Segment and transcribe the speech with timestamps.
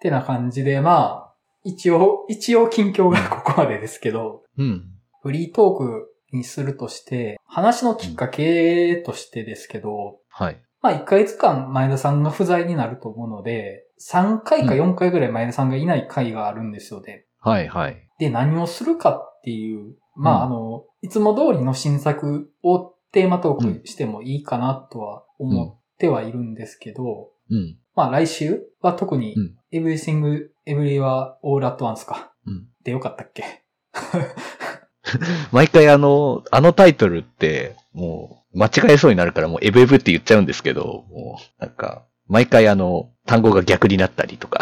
[0.00, 4.84] てな感じで、まあ、一応、一応近況がここまでですけど、うん。
[5.22, 10.62] フリートークにするとして、話のきっかけとしてですけど、はい。
[10.80, 17.26] まあ1ヶ月間前田さんが不在になると思うので、3回か4回ぐらい前田さんがいない回があるんですよね。
[17.40, 18.08] はい、はい。
[18.18, 27.78] で、何をするかっていう、まあ、うんあの、いつも通りの新作をテーマトークしてもいいかなとは思ってはいるんですけど、うん。
[27.98, 32.32] まあ来週は特にうん Everything Everywhere All at Once か。
[32.46, 33.44] うんでよかったっけ？
[35.52, 44.60] 毎回あの、あのタイトルって、もう、間違えそうになるからもうエブエブって言っちゃうんですけど、もう、なんか、毎回あの、単語が逆になったりとか、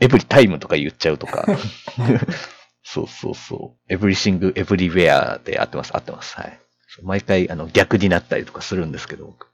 [0.00, 1.46] エブリタイムとか言っちゃうとか、
[2.82, 3.92] そうそうそう。
[3.92, 6.36] エブリシング、エブリウェアで合ってます、合ってます。
[6.36, 6.60] はい。
[7.02, 9.46] 毎回あの、逆になったりとかするんですけど、僕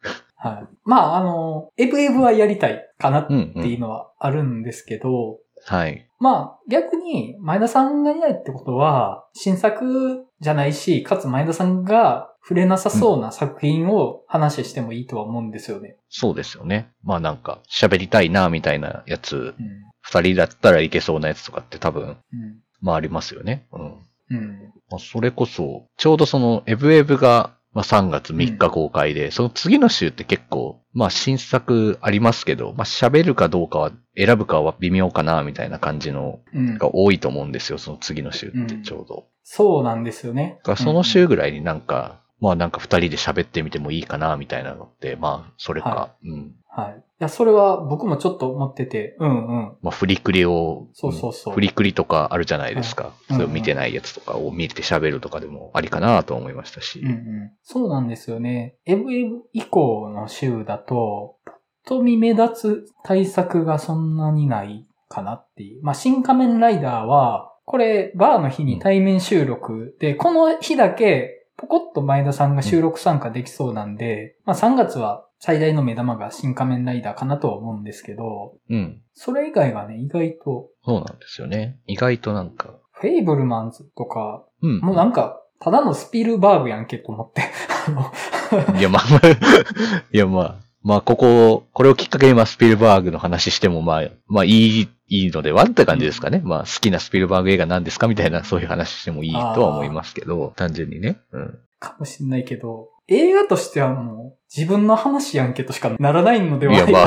[0.42, 0.76] はい。
[0.84, 6.06] まあ、あの、エブエブはやりたいかなっうん、ていうのはあるんですけど、はい。
[6.18, 15.96] まあ、逆に、前田さんがいないってことは、新作じゃないし、かつ前田さんが触れなさそうな作品を話してもいいとは思うんですよね。
[16.08, 16.90] そうですよね。
[17.04, 19.84] まあなんか、喋りたいな、みたいなやつ、うん。
[20.00, 22.58] 二人だったらいけそうなやつとかって多分、うん。
[22.80, 23.66] まあありますよね。
[23.72, 23.94] うん。
[24.30, 24.72] うん。
[24.90, 36.78] まあ、それこそ、ちょうどその、エブエブが、まあ、3月3日公開で、その次の週って結構、まあ、新作ありますけど、まあ、喋るかどうかは、選ぶかは微妙かな、みたいな感じの、うん。
[36.78, 39.26] が多いと思うんですよ、その次の週ってちょうど。
[39.44, 40.58] そうなんですよね。
[40.76, 46.54] その週ぐらいになんか、まあなんか二人で喋ってみてもいいかな、みたいなのって、まあ、それか、はうん。
[46.80, 46.98] はい。
[46.98, 49.76] いや、それは僕もちょっと思ってて、うんうん。
[49.82, 53.12] まあ、フリクリを、そうそうそうフリクリとかあるじゃないですか。
[53.28, 57.00] いそれを見てないやつとかを見て喋るとかでもありかなと思いましたし。
[57.00, 57.52] うんうん。
[57.62, 58.76] そうなんですよね。
[58.86, 65.82] エブエブ以降の週だと、ぱっと見目立つ対策がそんなにないかなっていう。
[65.82, 79.00] まあ、新仮面ライダーは、これ、バーの日に対面収録で、この日だけ、ポコッと前田さんが収録参加できそうなんで、まあ3月は最大の目玉が新仮面ライダーかなとは思うんですけど、うん。
[79.14, 81.80] それ以外がね、意外と、そうなんですよね。
[81.86, 84.80] 意外となんか、フェイブルマンズとか、うん。
[84.80, 87.42] もうなんか、ただのスピルバーグやんけと思って。
[87.86, 89.02] あのいや、まあ、
[90.12, 96.42] いや、まあ、まあ、ここ、これをきっかけに、まあ、スピルバーグの話しても、まあ、まあ、いい、いいのではって感じですかね。
[96.44, 101.18] まあ、好きなスピルバーグ映画何ですかみたいな、そういう話してもいいとは思いますけど、単純にね。
[101.32, 101.58] うん。
[101.78, 107.06] かもしんないけど、映画としてはもう自分の話やんけとしかならないのではないやまあ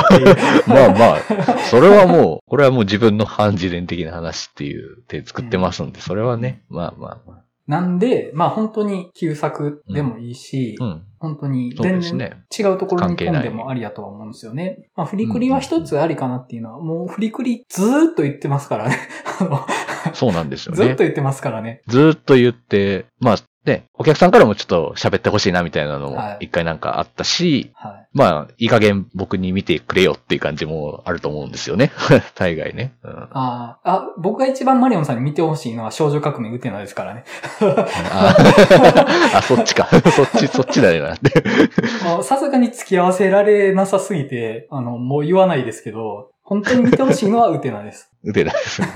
[0.68, 1.16] まあま
[1.56, 7.44] あ、それはもう、これはもう自分の反自伝的な話っていう手作ってますんで、それはね、まあまあまあ。
[7.68, 11.04] なんで、まあ本当に旧作でもいいし、うん。
[11.20, 12.44] 本当に全然。
[12.58, 14.90] 違うところに飛んでもありやとは思うんですよね。
[14.96, 18.98] まあフリクリは一つありかなっていうのは、もうフリクリずーっと言ってますからね。
[20.14, 21.04] そうなんですよねずっと。
[21.04, 21.82] 言ってますからね。
[21.88, 28.08] ずっと言って、まあ、ね、お客さんからもちょっと喋ってほしいなみたいなのもはい一回なんかあったし、はい。
[28.14, 31.92] まあ、いい加減僕に見てくれよっていう感じもあると思うんですよね。
[32.36, 32.94] 大概ね。
[33.04, 37.24] うん、ああ僕が一番マリオンさんに見てほしいのは少女革命ウテナですからね。
[38.12, 39.88] あ、そっちか。
[40.12, 41.44] そっち、そっちだよなって。
[42.06, 48.12] あさすがに付き合わせられなさすぎて、あの、もう言わないですけど、本当に見てほしいのはウテナです。
[48.24, 48.88] 打てないですね。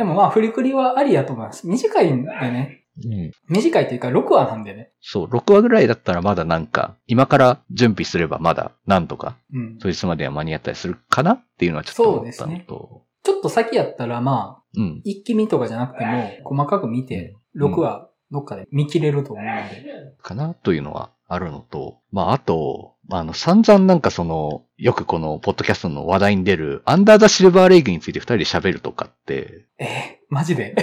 [0.00, 1.66] あでもまあ、振りくりはありやと思います。
[1.66, 2.84] 短いんでね。
[3.04, 3.30] うん。
[3.48, 4.92] 短いというか、6話なんでね。
[5.00, 9.78] そう、6話ぐらいだったらまだなんか、今から準備すればまだなんとか、うん。
[9.78, 13.02] 当日までは間に合ったりするかなっていうのはちょっと思ったのそうですと。
[13.22, 15.00] ちょっと先やったら、まあ、うん。
[15.04, 17.40] 一気見とかじゃなくても、細かく見て、うん
[17.74, 20.14] 6話、どっかで見切れると思うので。
[20.22, 29.88] かなというのはあるのと、まあ、あと、まああの、散々なんかその、よくこの、ポッドキャストの話題に出る、アンダーザシルバーレイグについて二人で喋るとかって、えー、
[30.28, 30.74] マジで？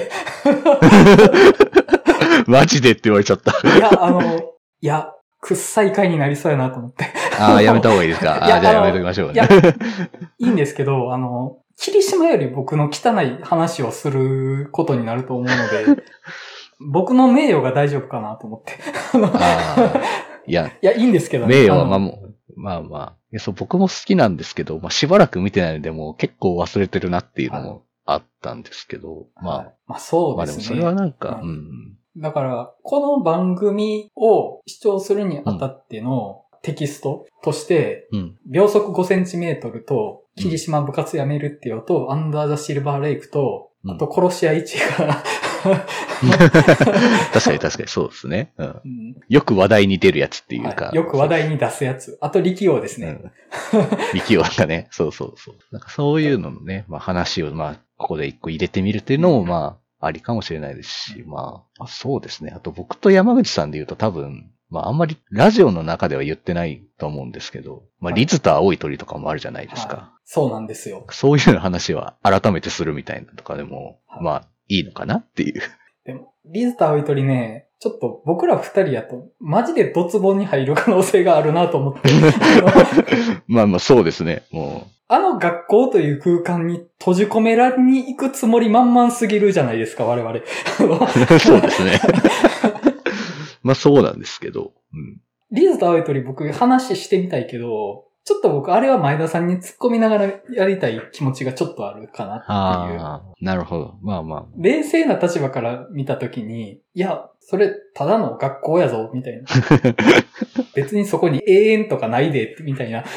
[2.47, 3.51] マジでって言われちゃった。
[3.75, 7.05] いや、あの、いや、くっさい回になりそうやなと思って。
[7.39, 8.35] ああ、やめた方がいいですか？
[8.35, 9.41] ああ、じゃあやめときましょうね。、
[10.39, 16.01] いいんですけど、あの、霧島より僕の汚い話をすることになると思うので、
[16.79, 18.73] 僕の名誉が大丈夫かなと思って。
[19.39, 19.93] あ、
[20.47, 21.61] いや、いや、いいんですけどね。
[21.63, 21.99] 名誉はまあ
[22.55, 30.63] まあまあ、いやそう、僕も好きなんですけど、まあしばらく見てないので、もう結構忘れてるなっていうのもあったんですけど、まあ、はいまあそうまあですね。
[30.63, 31.97] でもそれはなんか、ううんん。
[32.17, 38.37] だから、この番組を視聴するにあたってのテキストとして、うん。
[38.49, 45.23] 秒速5センチメートルと、霧島部活やめるってよと、アンダーザシルバーレイクと、うんあと殺し屋一が、
[47.33, 48.53] 確かに確かにそうですね。
[48.57, 48.67] うん。
[48.67, 50.85] うんよく話題に出るやつっていうか。
[50.85, 52.17] はいよく話題に出すやつ。
[52.21, 53.19] あと力王ですね。
[53.73, 53.87] うん。
[54.13, 55.55] 力王がね、 そうそうそう。
[55.71, 62.53] なんかそういうののね、まあ話を、まあ、ここで一個入れてみるっていうのも、まあ、ありかもしれないですし、まあ、あそうですね。
[62.55, 69.95] あと僕と山口さんで言うと多分、まああんまりラジオの中では言ってないと思うんですけど、まあはいリズと青い鳥とかもあるじゃないですか。
[69.95, 71.05] はいそうなんですよ。
[71.11, 75.61] そういう話は改めてするみたいなとかでも、はいまあいいのかなっていう。
[76.03, 82.09] でも、リズと青い鳥ね、ちょっと僕ら二人やと、マジでドツボに入る可能性があるなと思って。
[83.47, 84.43] まあまあそうですね。
[84.51, 90.41] もあの学校という空間に閉じ込められに行くつもり満々すぎるじゃないですか、我々。
[91.39, 92.01] そうですね。
[93.63, 94.73] まあそうなんですけど。
[94.93, 95.21] うん。
[95.51, 102.43] リズと青い鳥僕話してみたいけど、ちょっと僕あれは前田さんに突っ込みながらやりたい気持ちがちょっとあるかなって
[102.93, 102.99] いう。
[102.99, 103.97] ああ、なるほど。
[104.01, 109.47] まあま冷静な立場から見たときに、いや、それただの学校やぞ、みたいな。
[109.47, 109.53] あ。
[110.75, 113.05] 別にそこに永遠とかないで、みたいな。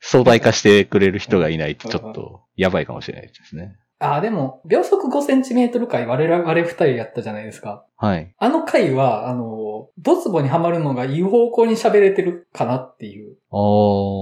[0.00, 3.76] 相対化してくれる人がいないとちょっとやばいかもしれないですね。
[4.00, 7.84] あ、でも、秒速5センチメートル回我々二人やったじゃないですか。
[7.96, 8.32] はい。
[8.38, 13.36] あの回は、あの、ドツボにはまるのがいい方向に喋れてるかなっていう。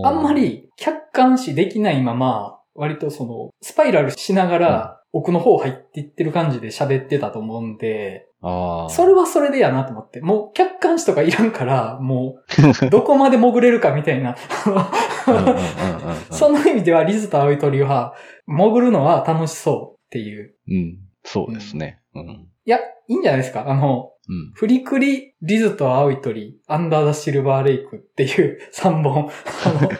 [0.05, 0.33] あんま。
[0.33, 8.91] り客観視できないまま、割とその、スパイラルしながら、奥の方入っていってる感じで喋ってたと思うんで、ああ。
[8.91, 10.21] それはそれでやなと思って。
[10.21, 12.37] もう客観視とかいらんから、も
[12.85, 14.37] う、 どこまで潜れるかみたいな。
[14.67, 18.15] うんうんうんうんその意味では、リズと青い鳥は、
[18.47, 20.55] 潜るのは楽しそうっていう。
[20.69, 20.99] うん。
[21.25, 22.01] そうですね。
[22.15, 22.49] うん。
[22.65, 23.69] いや、いいんじゃないですか？
[23.69, 24.53] あの、うん。
[24.55, 29.31] フリクリ、リズと青い鳥、アンダーザシルバーレイクっていう3本。
[29.65, 29.91] あの、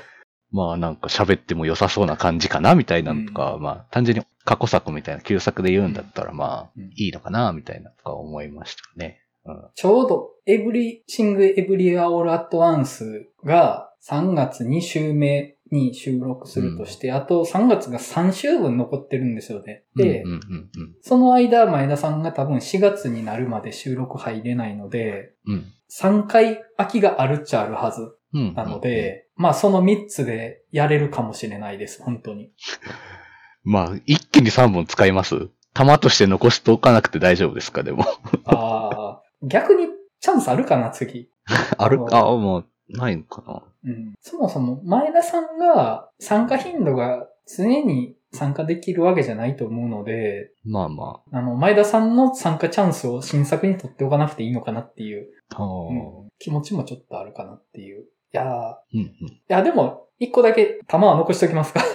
[0.53, 9.21] まあなんか喋っても良さそうな感じかなみたいなのとか、まあ単純に過去作みたいな旧作で言うんだったらまあうんいいのかなみたいなとか思いましたね。
[9.45, 9.65] うん。
[9.75, 19.85] ちょうど、エブリシング・エブリア・オール・アット・ワンスが3月2週目に収録するとして、あと3月が3週分残ってるんですよね。
[19.97, 20.71] で、うんうんうん
[21.03, 25.73] その間、前田さんが多分4月になるまで収録入れないので、うん。
[25.91, 28.55] 3回空きがあるっちゃあるはずうん。
[28.55, 32.53] なので、まあその3つでやれるかもしれないです、本当に。
[33.67, 35.49] まあ一気に3本使います？
[35.75, 37.83] 弾として残しておかなくて大丈夫ですか？
[37.83, 38.05] でも。
[38.45, 39.89] ああ、逆に
[40.21, 41.29] チャンスあるかな、次。
[41.77, 41.99] ある？
[41.99, 43.63] うんあ、もうないのかな。
[43.85, 44.15] うん。
[44.21, 51.43] そもそも前田さんが参加頻度が常に参加できるわけじゃないと思うので、まあまあ。
[51.43, 55.29] の、前田さんの参加チャンスを新作に取っておかなくていいのかなっていう、
[55.59, 56.31] うん。
[56.39, 58.05] 気持ちもちょっとあるかなっていう。
[58.37, 59.07] いやーうんうん。
[59.29, 61.81] いや、でも、一個だけ弾は残しておきますか？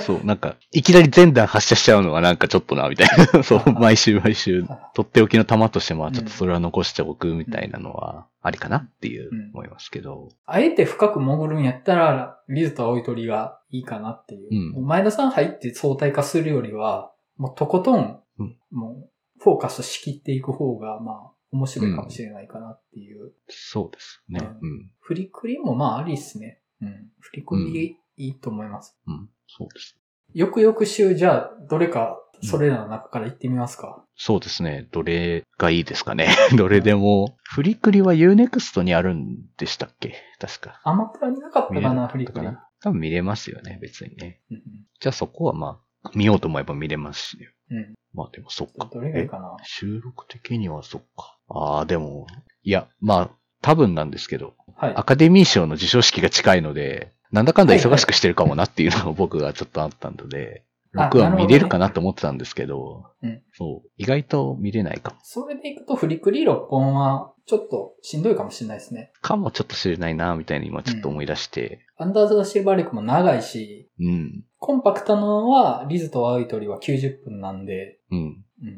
[0.00, 3.40] そう、なんか、いきなり全弾発射しちゃうのはなんかちょっとな、みたいな。
[3.44, 4.64] そう、 毎週毎週、
[4.94, 10.28] とっておきの弾としても、ちょっとそれは残しておくみたいなのは、ありかなっていううん思いますけど。
[10.46, 14.78] あえて深く潜るんやったら、リズと青い鳥がいいかなっていう。
[14.78, 19.10] うん前田さん入って相対化するよりは、もうとことん、うんもう、
[19.42, 23.32] フォーカスしきっていく方が、まあ、面白いかもしれないかなっていう。
[23.48, 24.40] そうですね。
[24.40, 24.90] ううん。
[25.00, 26.60] フリクリもまあありっすね。
[26.82, 27.12] うん。
[27.20, 28.96] フリクリいいと思います。
[29.06, 29.28] うん。
[29.46, 29.96] そうです。
[30.32, 34.04] 翌々週、じゃあ、どれか、それらの中から行ってみますか。
[34.16, 34.88] そうですね。
[34.90, 36.28] どれがいいですかね。
[36.58, 37.36] どれでも。
[37.44, 40.14] フリクリは Unext にあるんでしたっけ？
[40.40, 40.80] 確か。
[40.82, 42.46] アマプラになかったかな、フリクリ。
[42.80, 44.40] 多分見れますよね、別にね。
[44.50, 44.62] うん
[45.00, 47.48] じゃあそこはまあ、見ようと思えば見れますしね。
[47.70, 47.76] うん。
[47.78, 48.88] うんまあでもそっか。
[48.92, 49.56] どれがいいかな？
[49.64, 51.36] 収録的にはそっか。
[51.48, 52.28] ああ、でも、
[52.62, 53.30] いや、まあ、
[53.60, 55.02] 多分なんですけど、はいア。
[55.02, 60.62] カデミー賞の授賞式が近いので、なんだかんだ忙しくしてるかもなっていうのが僕がちょっとあったので、
[60.96, 65.16] あ僕は見れるかななと思ってたんですけど、うんそう、意外と見れないかも。
[65.22, 69.12] それでいくと、フリクリ6本は、ちょっとしんどいかもしれないですね。
[69.20, 78.18] かもちょっと知れないな、みたいに今ちょっと思い出して、アンダーザ・シルバーレイクも長いし、うん、コンパクトなのは、リズと青い鳥は90分なんで、うん。
[78.18, 78.74] うんうん、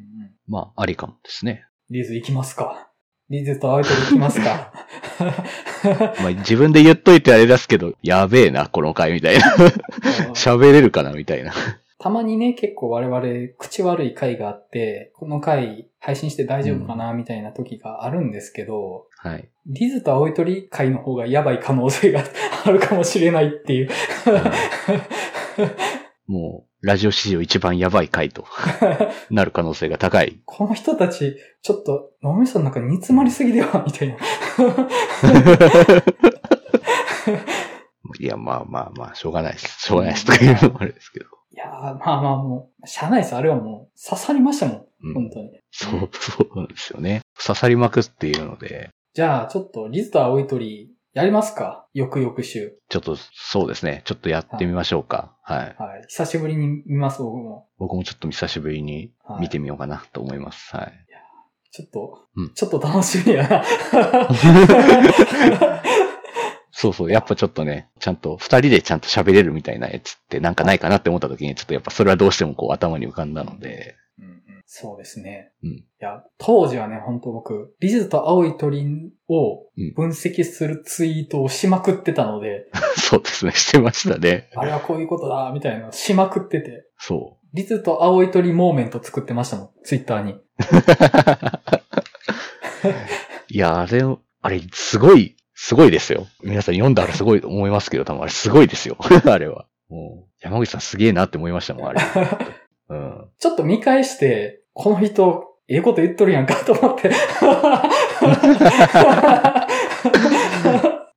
[0.49, 1.65] まあ、ありかもですね。
[1.91, 2.91] リズ行きますか。
[3.31, 4.73] リズと青い鳥行きますか。
[6.23, 9.45] まあ、自分で言っといてあれですけど、やべえな、この回みたいな。
[10.35, 11.53] 喋れるかな、みたいな。
[11.99, 13.23] たまにね、結構我々、
[13.59, 19.49] 口悪い回があって、この回配信して大丈夫かな、みたいな時があるんですけど、はい。
[19.67, 22.23] リズと青い鳥回の方がやばい可能性が
[22.65, 23.89] あるかもしれないっていう。
[26.27, 28.45] もう、ラジオ史上一番やばい回と
[29.31, 30.39] なる可能性が高い。
[30.45, 34.17] この人たち、ちょっと脳みその中に煮詰まりすぎではみたいな。
[38.21, 39.81] いや、まあまあまあ、しょうがないです。
[39.81, 41.27] しょうがないですとか言うのもあれですけど。
[41.81, 43.35] まあまあもう、しゃあないです。
[43.35, 44.87] あれはもう、刺さりましたもん。
[45.05, 45.61] うん本当に。
[45.71, 47.23] そう、そうなんですよね。
[47.39, 51.87] 刺さりまくっているので、じゃあ、ちょっと、リズと青い鳥、やりますか？
[51.95, 52.75] 翌々週。
[52.91, 54.03] ちょっと、そうですね。
[54.05, 55.35] ちょっとやってみましょうか。
[55.43, 55.77] はい。
[55.79, 56.05] はい。
[56.09, 57.69] 久しぶりに見ます、僕も。
[57.79, 60.77] 僕もちょっと久しぶりにはい見てみようかなと思います。
[60.77, 60.93] はい。
[61.73, 63.63] ちょっと、うんちょっと楽しみやな。
[66.79, 67.11] そうそう。
[67.11, 74.37] やっぱちょっとね、ちゃんと、二人でちゃんと喋れるみたいなやつってなんかないかなって思った時に、ちょっとやっぱそれはどうしてもこう頭に浮かんだので、うんうん
[74.69, 75.53] そうですね。
[75.63, 82.67] うんいや、当時はね、本当僕、リズと青い鳥をうん分析するツイートをしまくってたので、
[82.99, 83.53] そうですね。
[83.53, 84.51] してましたね。
[84.55, 90.33] あれはこういうことだ、みたいなのしまくってて、そリズと青い鳥モーメント作ってましたもん、ツイッターに。
[90.33, 90.43] う。
[93.49, 94.03] いや、あれ、
[94.43, 96.27] あれ、すごい、すごいですよ。
[96.43, 98.99] 皆さん読んだらすごいと思いますけど、多分あれすごいですよ。
[99.25, 99.65] あれは。
[99.89, 102.01] もう、山口さんすげえなって思いましたもん、あれ。
[102.91, 103.31] うん。
[103.39, 107.11] ちょっと見返して、この人、ええこと言っとるやんかと思って。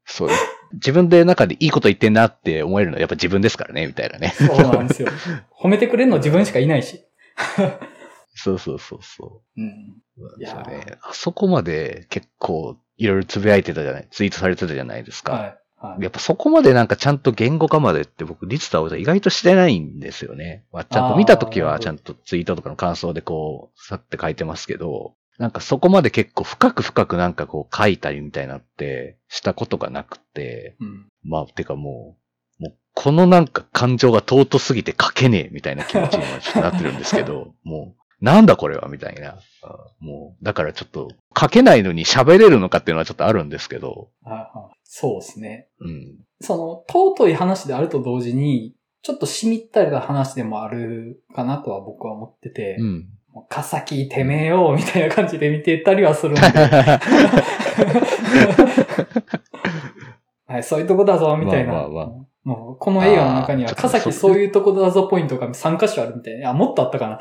[0.06, 0.30] そう。
[0.74, 4.30] 自分で中でいいこと言ってんなって思えるのはやっぱ自分ですからね、みたいなね。
[4.30, 5.10] そうなんですよ。
[5.62, 7.04] 褒めてくれるの自分しかいないし。
[8.34, 9.62] そうそうそうそう。
[9.62, 9.98] うん。
[10.40, 10.98] いね。
[11.02, 15.34] あそこまで結構いろいろつぶやいてたじゃない、ツイートされてたじゃないですか。
[15.34, 15.58] はい。
[15.78, 16.04] はい。
[16.04, 20.66] やっぱそこまでなんかちゃんと言語化までって僕、リツと青田意外としてないんですよね。
[20.74, 31.08] まあ、ちゃんと見たときはちゃんとツイートとかの感想でこう、さって書いてますけど、なんかそこまで結構深く深くなんかこう書いたりみたいなってしたことがなくて、うん。
[31.24, 32.18] まあ、てかも
[32.60, 39.40] う、もうこのなんか感情が尊すぎて書けねえみたいな気持ちにはちょっとなってるんですけど、 もう、なんだこれはみたいな。
[39.62, 44.50] あもう、だからちょっと書けないのに喋れるのかっていうのはちょっとあるんですけど、はいはい
[44.92, 45.68] そうですね。
[45.82, 46.18] うん。
[46.42, 48.74] その、尊い話であると同時に、
[49.04, 53.08] ちょっとしみったりな話でもあるかなとは僕は思ってて、うん。
[53.32, 56.42] もうかさきてめえよ、みたいな感じで見てたりはするんで、
[60.48, 61.74] はい、そういうとこだぞ、みたいな。
[61.74, 66.50] まあまあまもうこの映画の中には、かさきそういうとこだぞポイントが3箇所あるみたいな。
[66.50, 67.20] あ、もっとあったかな。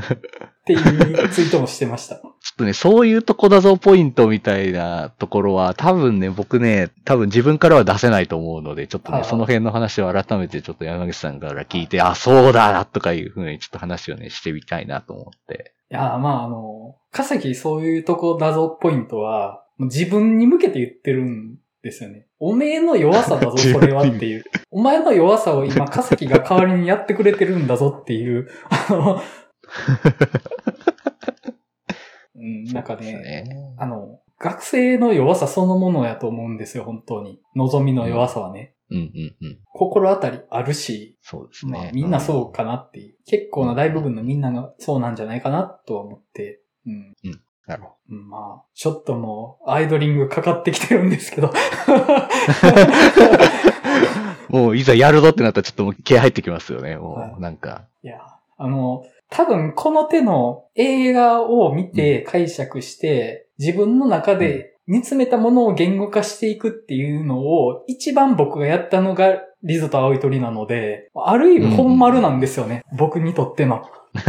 [0.00, 2.16] っていうツイートもしてました。
[2.16, 15.72] ちょっとね、そういうとこだぞポイントみたいなところは、多分ね、僕ね、多分自分からは出せないと思うので、ちょっとね、その辺の話を改めてちょっと山口さんから聞いて、あ、そうだとかいうふうにちょっと話をね、してみたいなと思って。
[15.90, 22.26] いや、まあ、あの、かさきそういうとこだぞポイントは、自分に向けて言ってるんですよね。
[22.38, 24.44] おめえの弱さだぞ、 それはっていう。
[24.70, 29.20] お前の弱さを今、かさきが代わりにやってくれてるんだぞっていう、あの、
[32.34, 37.40] うん、なんかそうですね、あの、学生の弱さそのものやと思うんですよ、本当に。
[37.54, 38.74] 望みの弱さはね。
[38.90, 39.58] うんうんうん。
[39.72, 41.72] 心当たりあるし、そうですね。
[41.72, 43.14] まあみんなそうかなっていう。
[43.26, 46.60] 結構な大部分のみんながそうなんじゃないかなとは思って。
[46.86, 47.14] うん。
[47.66, 51.48] なるほうんまあ、ちょっともう、アイドリングかかってきてるんですけど。
[51.48, 51.54] ど。
[54.56, 56.96] もういざやるぞってなったらちょっともう気合入ってきますよね。
[56.96, 57.88] もはうなんか。
[58.04, 58.20] いや、
[58.56, 72.84] あの、多分この手の映画を見て解釈して、自分の中で煮詰めたものを言語化していくっていうのを、一番僕がやったのがリズと青い鳥なので、ある意味本丸なんですよね。
[72.96, 73.84] 僕にとっての。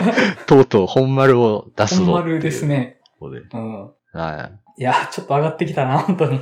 [0.46, 2.04] とうとう本丸を出すぞ。
[2.04, 2.66] 本丸です。
[2.66, 2.98] ね。
[3.18, 3.40] ここで。
[3.40, 3.90] うん。
[4.12, 6.40] はいや、ちょっと上がってきたな、本当に。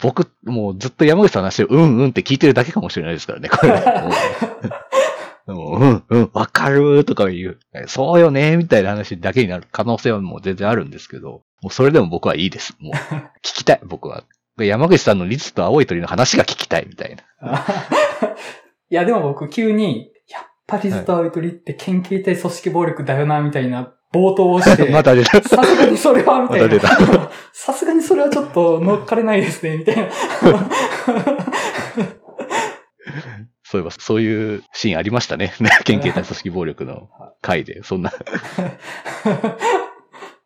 [0.00, 3.72] 僕、もうずっと山口さんの話をうんうんって聞いてるだけかもしれないですからね、これ。
[5.46, 7.58] もうもううん、うん、わかるとか言う。
[7.86, 12.76] そうよね、みたいな話だけになる可能性はもう全然あるんですけど、もうそれでも僕はいいです。
[12.78, 12.92] もう、
[13.44, 14.24] 聞きたい、僕は。
[14.58, 17.64] 山口さんのリツと青い鳥の話が聞きたい、みたいな。
[18.90, 25.42] いや、でも僕急に、やっぱりズと青い鳥って県警対組織暴力だよな、みたいな冒頭をして、 また出た。
[25.42, 27.30] さすがにそれは、みたいまた出たな。
[27.52, 30.08] さすがにそれはちょっと乗っかれないですね、みたいな。
[33.74, 35.52] そういえば、そういうシーンありましたね。
[35.84, 37.08] 県警対組織暴力の
[37.42, 38.12] 回で、そんな。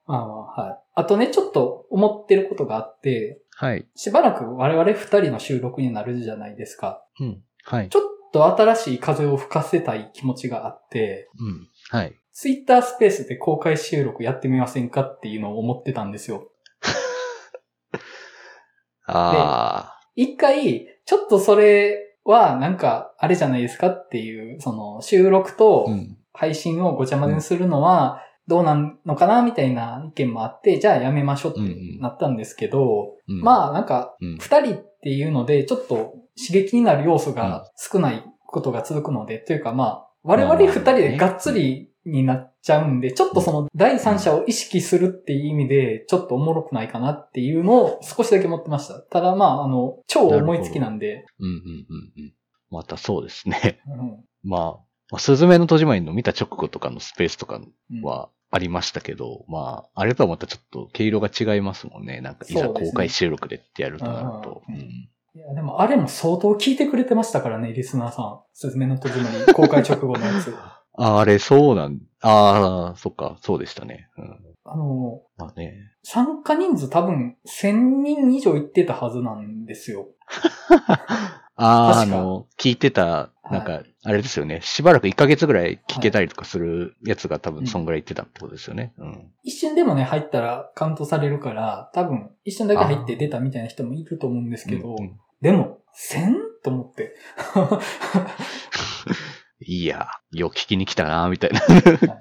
[0.07, 0.79] まあまあ、はい。
[0.95, 3.87] あとね、ちょっと思ってることがあって、はい。
[3.95, 7.05] しばらく我々二人の収録になるじゃないですか。
[7.21, 7.43] うん。
[7.65, 7.91] はい。
[7.91, 11.69] ちょっと新しい風を吹かせたい気持ちがあって、うん。
[11.91, 12.15] はい。
[12.33, 16.51] ツイッタースペースで公開収録やってみませんかっていうのを思ってたんですよ。
[19.07, 25.89] あ一回、ちょっとそれはなんか、あれじゃないですかっていう、その収録と。
[26.35, 34.39] 配信をごちゃ混ぜにするのはどうなんのかなみたいな意見もあって、じゃあやめましょうってなったんですけど、うん、まあなんか、うん。
[34.39, 48.95] 二人っっていうので、ちょっと刺激になる要素が少ないことが続くので、というかまあ、我々二人でがっつりになっちゃうんで、ちょっとその第三者を意識するっていう意味で、ちょっとおもろくないかなっていうのを少しだけ持ってました。
[49.01, 51.27] ただまあ、あの、超思いつきなんで。
[51.39, 52.35] うんうんうんうん。
[52.71, 53.81] またそうですね。
[53.87, 54.63] うんまあ、
[55.11, 62.21] まあ、スズメの戸締まりの見た直後とかのスペースとかうんはありましたけど、まあ、あれとはまたちょっと毛色が違いますもんね。
[62.21, 64.63] なんか、いざ公開収録でってやるとなると。
[65.35, 68.41] いや、でもあれも相当聞いてくれてましたからね、リスナーさん。
[68.55, 70.55] すずめの戸締まり、公開直後のやつ。
[70.99, 74.09] ああれ、そうなん、ああ、そっか、そうでしたね。
[74.19, 74.39] うん。
[74.65, 75.75] あの、まあね。
[76.03, 80.09] 参加人数多分1000人以上行ってたはずなんですよ。
[81.57, 84.61] ああ、あの、聞いてた、なんか、あれですよね。
[84.63, 88.93] しばらく1ヶ月ぐらい聞けたりとかするやつが多分そんぐらい言ってたってことですよね。
[88.99, 89.33] うん。
[89.43, 97.15] 一瞬でもね、入ったらカウントされるから、多分一瞬だけ入って出たみたいな人もいると思うんですけど、うんうんでも、1000と思って。
[99.61, 101.61] いや、よく聞きに来たな、みたいな。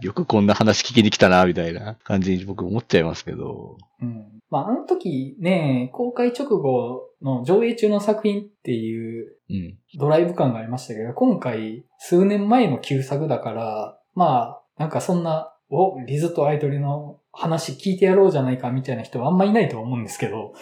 [0.02, 3.78] よくこんな話聞きに来たな、みたいな感じに僕思っちゃいますけど。
[4.02, 4.26] うん。
[4.50, 9.78] まあ、あの時ね、公開直後の上映中の作品っていううん。
[10.00, 20.54] ドライブ感がありましたけど、今回数年前の旧作だから、まあ、なんかそんな、お、リズとアイドルの話聞いてやろうじゃないかみたいな人はあんまいないとは思うんですけど、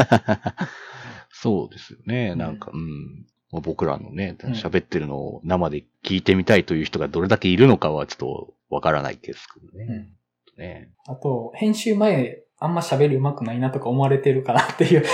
[1.30, 2.30] そうですよね。
[2.32, 2.80] うんなんか、うん。
[2.82, 2.86] ま
[3.24, 10.08] あ僕らのね、うん喋ってるのを生で聞いてみたいという人がどれだけいるのかはちょっとわからないですけどね。
[10.56, 15.04] ねあと、編集前、あんま喋り上手くないなとか思われてるかなっていう。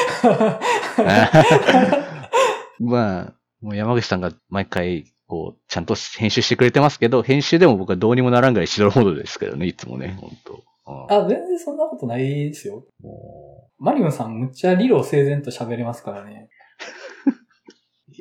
[2.81, 12.85] まあ、もう山口さんが毎回、こう、ちゃんと編集してくれてますけど、編集でも僕はどうにもならんぐらい白モードですけどね、いつもね、本当うんあ、全然そんなことないですよ。
[13.01, 16.49] もマリオンさんむっちゃ理路整然と喋れますからね。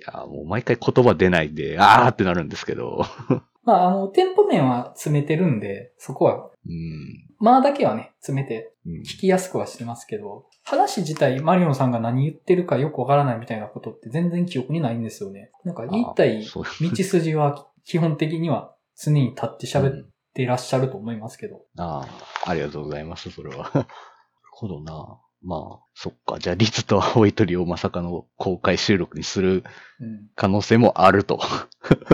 [0.08, 3.06] や、もう毎回言葉出ないんで、あーってなるんですけど。
[3.64, 7.26] まあ、あの、テンポ面は詰めてるんで、そこは、うん。
[7.40, 15.52] まあだけはね、詰めてうん聞きやすくはしてますけど、話自体マリオンさんが何言ってるかよくわからないみたいなことって全然記憶にないんですよね。
[15.64, 21.62] なんか言いたい道筋は基本的には常に立って喋っていらっしゃると思いますけど。
[21.78, 22.08] あ
[22.46, 23.70] あ、ありがとうございます、それは。
[23.76, 23.88] なる
[24.52, 25.20] ほどな。
[25.46, 26.40] まあ、そっか。
[26.40, 29.64] じゃあ、リツと 青い鳥をまさかの公開収録にする
[30.00, 30.30] うん。
[30.36, 31.40] 可能性もあると。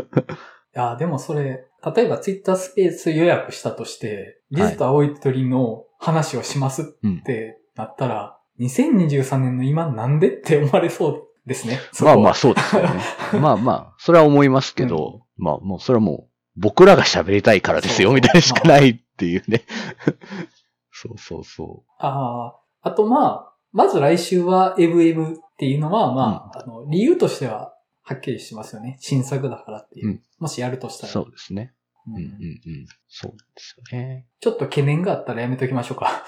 [0.75, 1.65] いや、でもそれ、
[1.95, 7.23] 例えばツイッタースペース予約したとして、リズと青い鳥の話をしますうんっ。
[7.23, 11.79] てなったら、2023年の今なんでって思われそうですね。
[12.01, 12.89] まあまあ、そうですよね。
[13.41, 19.63] まあまあ、それは思いますけど、まあもう、それはもう、僕らが喋りたいからですよ、みたいなしかないっていうね。
[20.91, 25.25] そうそうそああ、あとまあ、まず来週はエブエブっ
[25.57, 28.97] ていうのは、まあ、あの、理由としてははっきりしてますよね。
[28.99, 30.07] 新作だからっていう。
[30.07, 31.01] うんもしやるとしう。
[31.01, 31.13] たら。
[31.13, 31.71] そうですね。
[32.07, 32.85] うんうんうんうん。
[33.07, 34.25] そうですよね。
[34.39, 36.23] ちょっと懸念があったらやめときましょうか。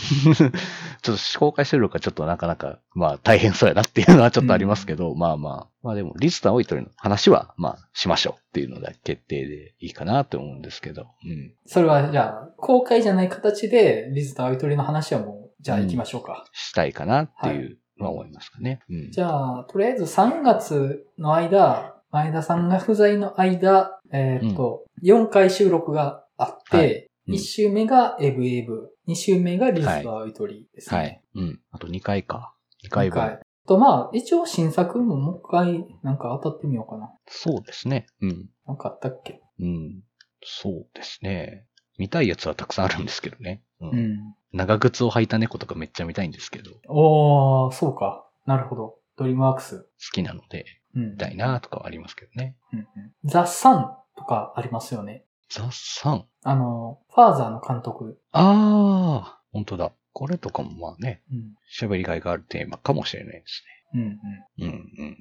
[1.02, 11.54] ちょっと公開収録はちょっとなかなか、まあ大変そうやなっていうのはちょっとありますけど、まあまあ、まあでも、リズと青い鳥の話は、まあ、しましょうっていうのが決定でいいかなと思うんですけど、うん。
[11.66, 16.44] それはじゃあ、公開じゃない形で、リズと青い鳥の話はもう、じゃあ行きましょうか。
[16.52, 18.80] したいかなっていうのは思いますかね。
[18.88, 19.10] うん。
[19.10, 19.28] じゃ
[19.60, 30.98] あ、とりあえず3月の間、前田さんが不在の間、えーっと、4回収録があって、はいうん1週目がエブエブ、2週目がリズと青い鳥ですね。
[30.98, 31.22] はい。
[31.34, 31.60] うん。
[31.70, 32.54] あと2回か。
[32.84, 33.20] 2回分。
[33.20, 37.12] 二回と、まあ、一応新作ももう一回、なんか当たってみようかな。
[37.26, 38.06] そうですね。
[38.20, 38.48] うん。
[38.66, 39.40] なんかあったっけ？
[39.60, 40.02] うん。
[40.42, 41.66] そうですね。
[41.98, 43.62] 見たいやつはたくさんあるんですけどね。
[43.80, 43.90] うん。
[43.90, 44.34] うん。
[44.52, 48.26] 長靴を履いた猫とかめっちゃ見たいんですけど、好おー、そうか。
[48.46, 48.96] なるほど。
[49.16, 49.86] ドリームワークス。
[50.12, 50.64] きなので、
[50.96, 51.10] うん。
[51.12, 52.56] 見たいなとかはありますけどね。
[52.72, 52.86] うんうん。
[53.24, 55.26] ザ・サンとかありますよね。
[55.50, 56.26] ザ・サン。
[56.44, 58.20] あの、ファーザーの監督。
[58.32, 59.92] ああ、本当だ。
[60.12, 61.54] これとかもまあね、うん。
[61.78, 64.08] 喋りがいがあるテーマかもしれないですうんうん。
[64.08, 64.46] ね。
[64.58, 64.72] うんうんう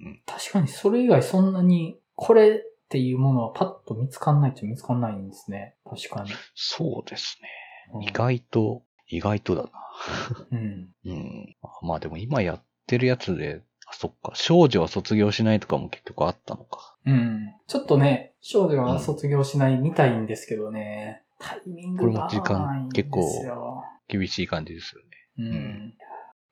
[0.10, 0.22] ん。
[0.26, 5.76] 確かにそれ以外そんなに、これっていうものはパッと見つかんないっちゃ見つかんないんですね。
[5.86, 6.32] 確かに。
[6.56, 7.40] そうです
[7.94, 8.08] うんね。
[8.10, 9.70] 意外と、意外とだな。
[10.52, 10.90] うん。
[11.06, 11.56] うん。
[11.82, 16.96] まあでも今やってるやつで、あ、そっか、少女は卒業しないとかも結局あったのか。
[17.06, 17.54] うん。
[17.68, 21.24] ちょっとね、少女は卒業しないみたいんですけどね。
[21.40, 23.84] タイミングが合わないんですよ。
[24.08, 25.52] 厳しい感じですよね。
[25.52, 25.94] うん。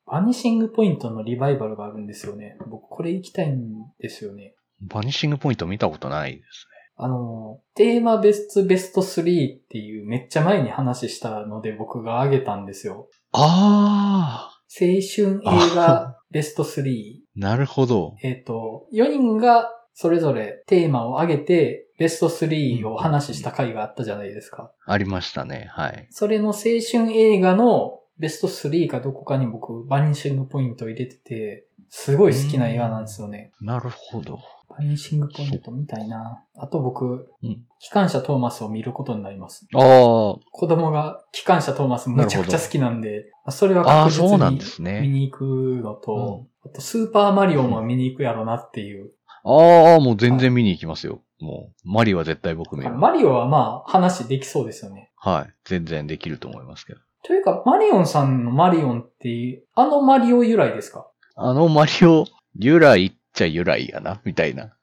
[0.06, 2.58] バニシングポイントのリバイバルがあるんですよね。
[2.68, 4.56] 僕これ行きたいんですよね。
[4.80, 6.68] バニッシングポイント見たことないです
[7.00, 12.94] あの、テーマベストベスト3っていうめっちゃ前に話したので僕が挙げたんですよ。
[12.94, 13.02] ね。
[13.34, 17.20] ああ春映画ベスト3。
[17.38, 18.16] なるほど。
[18.24, 24.72] えっ、と、4人がそれぞれテーマを上げて、ベスト3を話した回があったじゃないですか。
[24.86, 25.70] ありましたね。
[25.72, 26.08] はい。
[26.12, 33.52] それの青春映画のベスト3かどこかに僕、バニシングポイントを入れてて、すごい好きな映画なんですよね。
[33.62, 34.40] なるほど。
[34.70, 36.44] バニシングポイントみたいな。
[36.58, 39.68] あと僕、うん機関車トーマスを見ることになります。
[39.76, 45.02] ああ、子供が機関車トーマスむちゃくちゃ好きなんで、それは確実に。
[45.02, 45.44] 見に行く
[45.84, 49.12] のと、あとスーパーマリオも見に行くやろなっていう。
[49.44, 51.22] ああ、もう全然見に行きますよ。
[51.40, 52.90] もう、マリは絶対僕見る。
[52.96, 55.12] マリオはまあ話できそうですよね。
[55.16, 55.54] はい。
[55.66, 57.00] 全然できると思いますけど。
[57.24, 61.06] というか、マリオンさんのマリオンって、あのマリオ由来ですか？
[61.36, 62.26] あのマリオ、
[62.58, 64.74] 由来っちゃ由来やな、みたいな。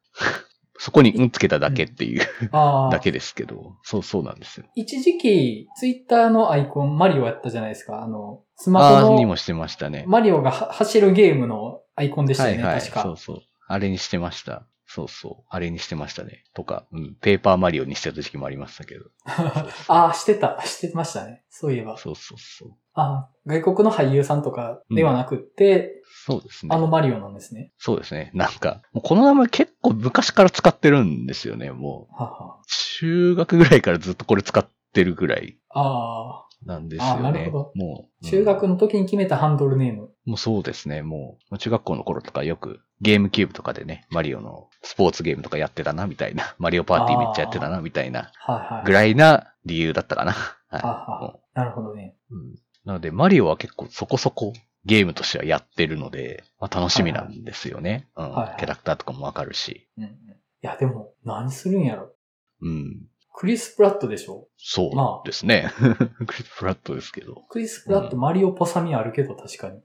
[0.79, 2.91] そこにうんつけただけっていう、ああ。
[2.93, 4.67] だけですけど、そうそうなんですよ。
[4.75, 8.03] 一時期、ツイッターのアイコンマリオやったじゃないですか。
[8.03, 10.05] あの、スマホのにもしてましたね。
[10.07, 12.81] マリオがは走るゲームのアイコンでしたよね、はいはい。
[12.81, 13.03] 確か。
[13.03, 13.39] そうそう。
[13.67, 14.67] あれにしてました。
[14.87, 15.45] そうそう。
[15.49, 16.45] あれにしてましたね。
[16.55, 17.17] とか、うん。
[17.21, 19.07] ペーパーマリオにしてた時期もありましたけど。
[19.89, 21.45] ああ、してた、してましたね。
[21.49, 21.97] そういえば。
[21.97, 22.73] そうそうそう。
[22.95, 26.75] ああ、外国の俳優さんとかではなくって、そうですね。
[26.75, 27.73] あのマリオなんですね。
[27.77, 28.31] そうですね。
[28.35, 31.71] なんか、もうこの名前結構昔から使ってるんですよね。
[31.73, 32.57] もう、はは。
[32.99, 37.45] 中学ぐらいからずっとこれ使ってるぐらいあなんですよあなね。
[37.47, 40.11] るほもう、あ、中学うんの時に決めたハンドルネーム。
[40.25, 41.03] もうそうですね。
[41.03, 46.55] もう、中学校の頃とかよくゲームキューブとかでね、マリオのスポーツゲームとかやってたな、みたいな。
[46.59, 48.85] マリオパーティーめっちゃやってたな、みたいなはいはい。
[48.87, 50.33] ぐらいな理由だったかな。
[50.33, 52.17] はははもなるほどね。
[52.31, 54.53] ううんなので、マリオは結構そこそこ
[54.85, 58.09] ゲームとしてはやってるので、まあ、楽しみなんですよね。
[58.17, 59.89] うんはいはいキャラクターとかもわかるし。
[59.97, 60.11] うんうん。
[60.11, 60.13] い
[60.61, 62.15] や、でも、何するんやろ。
[62.61, 63.07] うん。
[63.33, 65.71] クリス・プラットでしょそまあうですね。
[66.27, 67.43] クリス・プラットですけど。
[67.49, 69.81] クリス・プラット、マリオっぽさみあるけど、確かに。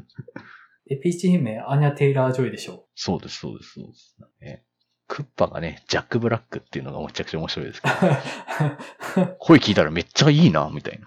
[0.86, 4.16] で、ピーチ姫、アニャ・テイラー・ジョイでしょそうです、そうです、そうです。
[4.40, 4.64] ね、
[5.10, 11.06] クッパがね、ジャック・ブラックっていうのがめちゃくちゃ面白いですけど、 声聞いたらめっちゃいいな、みたいな。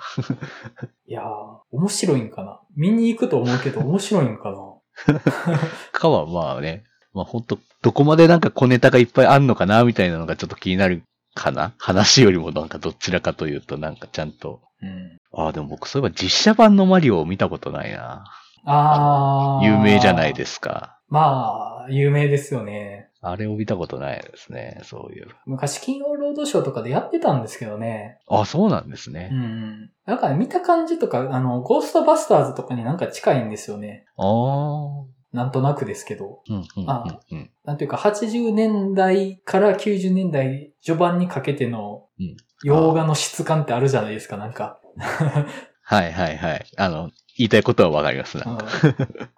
[1.08, 1.26] いやー、
[1.72, 5.20] 面白いんかな見に行くと思うけど、面白いんかな
[5.94, 11.74] かはまあね、まあ本当どこまでなんか小ネタがいっぱいあんのかな、みたいなのがちょっと気になるかな。
[11.78, 14.60] 話よりもなんかどちらかというとなんかちゃんと。
[14.82, 15.18] うん。
[15.32, 18.26] ああ、でも僕そういえば実写版のマリオを見たことないな。
[18.66, 19.66] あー。
[19.66, 21.00] 有名じゃないですか。
[21.08, 23.10] まあ、有名ですよね。
[23.26, 25.28] あれを見たことないですね、そういう。
[25.46, 28.20] 昔、金曜ロードショーとかでやってたんですけどね。
[28.28, 29.30] あ、そうなんですうね。
[29.30, 29.92] ん。
[30.06, 34.06] なんかね、見た感じとか、あの、ゴーストバスターズとかになんか近いんですよね。
[34.18, 35.06] ああ。
[35.32, 36.42] なんとなくですけど。
[36.50, 37.52] うん、うん、あうん、うん。
[37.64, 44.80] なんていうか、80年代から90年代序盤にかけてのうん、洋画の質感ってあるじゃないですか、なんか。
[45.86, 46.66] はいはいはい。
[46.78, 48.44] あの、言いたいことはわかりますな。
[48.46, 48.58] うん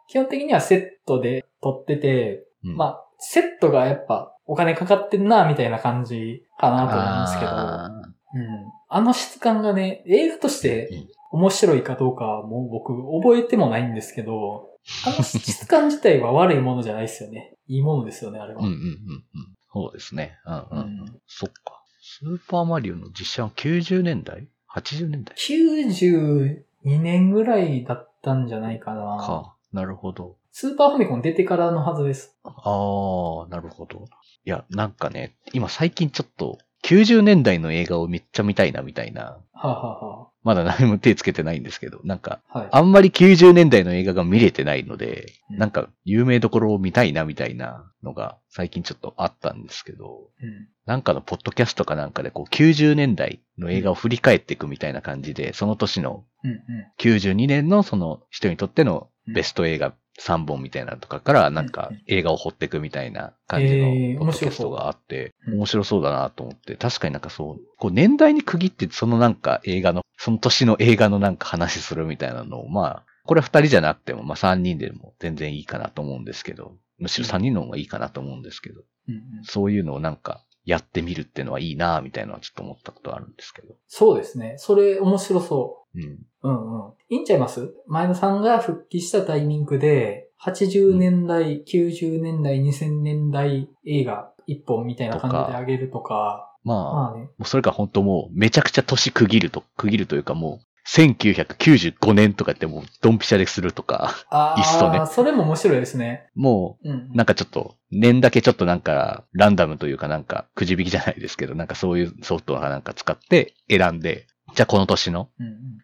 [0.08, 7.92] 基本的にはセットで撮ってて、うんまあ、セットがやっぱお金かかってんな、みたいな感じかなと思うんですけど、あ
[8.36, 8.72] うん。
[8.90, 14.70] あの質感がね、映画として面白いかどうかはもう僕覚えてもないんですけど、
[15.06, 17.56] あの質感自体は悪いものじゃないですよね。
[17.68, 18.62] いいものですよね、あれは。
[18.62, 19.26] ーうんうんうんうん。
[19.74, 20.38] そうですね。
[20.46, 20.80] うんうん。
[20.80, 21.82] うんそっか。
[22.02, 29.18] スーパーマリオの実写は90年代 ?80 年代？92年ぐらいだったんじゃないかな。
[29.18, 29.55] か。
[29.76, 30.38] なるほど。
[30.54, 32.38] スーパーファミコン出てからのはずです。
[32.46, 34.06] ああ、なるほど。
[34.46, 39.38] いや、なんかね、今最近ちょっと90年代の映画をめっちゃ見たいなみたいな。
[39.52, 42.70] はあ、はあはまだ何も手つけてないんですけど、なんか、あ、はい。
[42.72, 50.68] あんまり90年代の映画が見れてないので、うんなんか有名どころを見たいなみたいなのが最近ちょっとあったんですけど、うん。
[50.86, 56.52] なんかのポッドキャストかなんかでこう90年代の映画を振り返っていくみたいな感じで、その年のうん。
[56.52, 56.60] うん。
[57.00, 79.22] 92年のその人にとってのベスト映画3本みたいなのとかからなんかうん映画を掘っていくみたいな感じえーのポッドキャストがあって、うん面白そうだなと思って、確かになんかそう、こう年代に区切ってそのなんか映画の、その年の映画のなんか話するみたいなのを、まあ、これは2人じゃなくても、まあ3人でも全然いいかなと思うんですけど、むしろ3人の方がいいかなと思うんですけど、うんうん。
[79.44, 83.76] そういうのをなんかやってみるっていうのはいいなみたいなのはちょっと思ったことあるんですけど。
[83.88, 84.56] そうですね。
[84.58, 86.04] それ面白そうん。
[86.04, 86.18] う。
[86.44, 86.92] うんうん。
[87.10, 87.74] いいんちゃいます？
[87.88, 97.24] 前田さんが復帰したタイミングで、80年代、90年代、2000年代映画一本みたいな感じであげるとか、まあ、まあね。
[97.24, 106.30] もうそれが本当もうめちゃくちゃ年区切ると、区切るというかもう、1995年とかってもうドンピシャでするとか、あいっそねあ、それも面白いですね。
[106.36, 106.92] もうん。
[106.92, 115.30] う、なんかちょっと、年だけちょっとなんか、ランダムというかなんか、くじ引きじゃないですけど、なんかそういうソフトがなんか使って選んで、じゃあこの年の。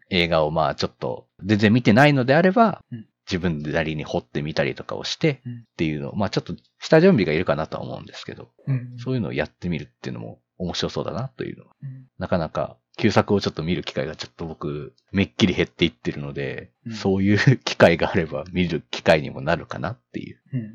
[0.09, 8.97] 映画をまあちょっと全然見てないのであれば、うん自分でなりに掘ってみたりとかをしてうんっていうのを、まあちょっと下準備がいるかなとは思うんですけど、うん。
[8.97, 20.39] そういうのをやってみるっていうのも面白そうだなというのは、うんなかなか旧作をちょっと見る機会がちょっと僕、めっきり減っていってるので、うんそういう機会があれば見る機会にもなるかなっていう。
[20.51, 20.67] うんうん。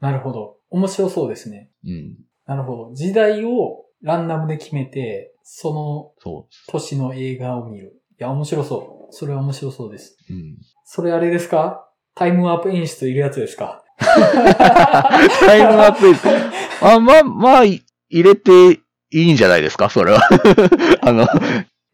[0.00, 0.56] なるほど。
[0.70, 1.70] 面白そうですね。
[1.84, 2.16] うん。
[2.46, 2.94] なるほど。
[2.94, 8.00] 時代をランダムで決めて、そその年の映画を見る。
[8.18, 9.12] いや、面白そう。
[9.14, 10.16] それは面白そうです。
[10.30, 10.32] う。
[10.34, 10.56] うん。
[10.84, 11.88] それあれですか？
[12.14, 13.82] タイムワープ演出いるやつですか？
[13.98, 16.86] タイムアップ。
[16.86, 18.78] あ、まあ、まあ、い入れてい
[19.10, 19.88] いんじゃないですか？
[19.90, 20.20] それは。
[21.02, 21.26] あの、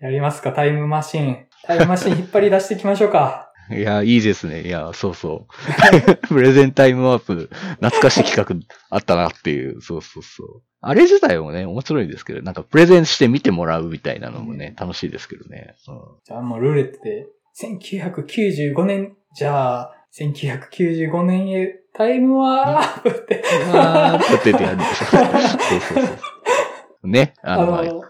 [0.01, 0.53] やりますか？
[0.53, 1.47] タイムマシン。
[1.65, 3.48] タイムマシン引っ張り出していきましょうか。
[3.71, 4.63] いや、いいですね。
[4.63, 6.27] いや、そうそう。
[6.29, 9.81] プレゼンタイムワープ、懐かしい企画あったなっていう。
[9.83, 10.63] そうそうそう。
[10.81, 15.75] あれ自体もね、面白いですけど、なんかプレゼンして見てもらうみたいなのもね、楽しいですけどね。
[15.89, 15.99] うん。
[16.25, 17.27] じゃあもうルーレットで、
[17.61, 23.43] 1995年、じゃあ、1995年へタイムワープって。
[23.73, 24.79] あーってやるん。
[24.79, 25.05] でしょ。
[25.05, 26.13] そうそうそ
[27.03, 27.09] う。
[27.09, 27.35] ね。
[27.43, 28.05] ああの、の、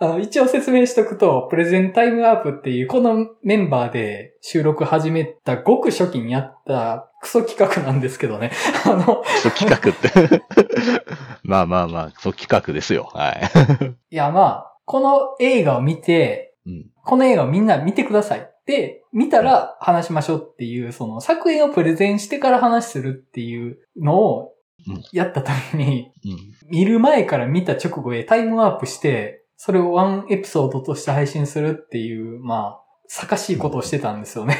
[0.00, 8.52] あの、一応説明しとくと、プレゼンタイムアップっていう、このメンバーで収録始めたごく初期にやったクソ企画なんですけどね。
[8.86, 10.42] あの、そう企画って。
[11.42, 13.08] まあまあまあ、そう企画ですよ。
[13.12, 13.40] はい。
[14.14, 16.86] いやまあ、この映画を見て、うん。
[17.04, 18.48] この映画をみんな見てください。
[18.66, 24.52] で、見たら話しましょうっていう、その作品をプレゼンしてから話するっていうのを
[24.86, 26.70] うんやったために、うん。
[26.70, 34.56] 見る前から見た直後へタイムワープして、それをワンエピソードとして配信するっていう、まあ、さかしいことをしてたんですよね。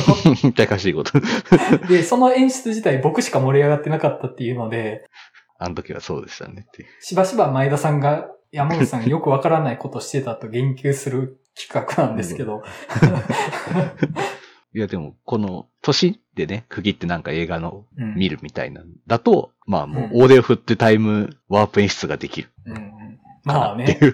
[0.54, 1.12] 高しいこと。
[1.88, 5.08] で、その演出自体僕しか盛り上がってなかったっていうので、
[5.58, 6.84] あの時はそうでしたねって。
[7.00, 12.62] しばしば前田さんが山口さんよくわからないことしてたと言及する企画なんですけど、
[14.74, 23.03] いやでも、この年でね、区切ってなんか映画のうん見るみたいな、だと、まあもう大手を振ってタイムワープ演出ができるうん
[23.44, 23.98] まあね。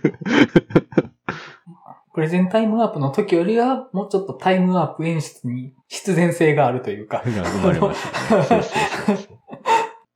[2.12, 7.22] プレゼンタイムワープの時よりは、もうちょっとタイムワープ演出に必然性があるというか。
[7.24, 8.42] が生まれましたね。
[8.42, 9.40] そうそうそうそう。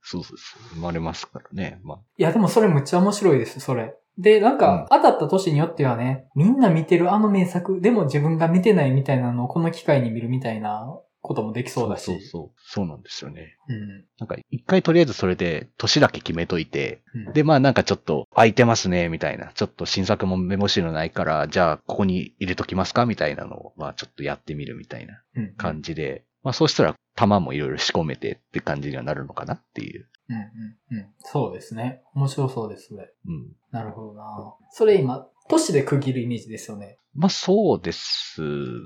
[0.01, 0.75] そうそうそう。
[0.75, 1.79] 生まれますからね。
[1.83, 3.95] まあ、いや、でもそれむっちゃ面白いです、それ。
[4.17, 10.87] で、なんか、当たった年によってはね、みんな見てるあの名作、でも自分が見てないみたいなのをこの機会に見るみたいな
[11.25, 12.03] こともできそうだし。
[12.03, 12.59] そうそう。
[12.63, 13.57] そうなんですよね。
[13.67, 19.51] うんなんか、一回とりあえずそれで、年だけ決めといて、うんで、まあなんかちょっと空いてますね、みたいな。
[19.53, 25.55] ちょっと新作もメモ資料ないから、じゃあここに入れときますかみたいなのを、まあちょっとやってみるみたいなうん。
[25.55, 30.07] 感じで、まあそうしたら弾もいろいろ仕込めてって感じにはなるのかなっていう。
[30.29, 31.07] うんうんうん。
[31.19, 32.03] そうですね。
[32.13, 33.11] 面白そうです、それ。
[33.27, 33.47] うん。
[33.71, 34.55] なるほどな。
[34.71, 36.97] それ今、都市で区切るイメージですよね。
[37.13, 38.41] まあそうです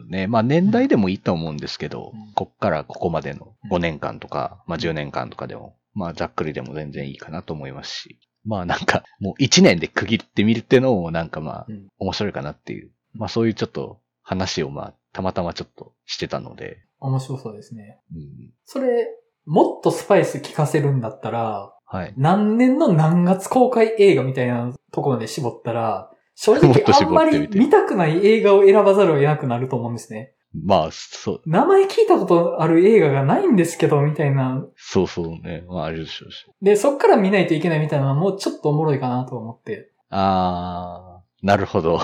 [0.10, 0.28] ね。
[0.28, 11.88] まあ年代でもいいと思うんですけど、うんこっからここまでのうん5年間とか、まあ10年間とかでも、まあざっくりでも全然いいかなと思いますし、まあなんかもう1年で区切ってみるっていうのもなんかまあうん。
[11.98, 18.00] 面白いかなっていう、まあそういうちょっと話をまあたまたまちょっとしてたので、面白そうですね。
[18.14, 19.08] うん、それ、
[19.46, 22.14] もっとスパイス効かせるんだったら、はい。
[22.18, 30.34] 何年の何月公開映画みたいなところまで絞ったら、正も直あんまり見たくない映画を選ばざるを得なくなると思うんですね。
[30.54, 34.66] まあそう、名前聞いたことある映画がないんですけど、みたいな。
[34.78, 35.66] そうそうね。
[35.68, 36.46] まああれでしょうし。
[36.62, 39.92] で、そっから見ないといけないみたいなのはもうちょっとおもろいかなと思って。
[40.10, 42.00] あー、なるほど。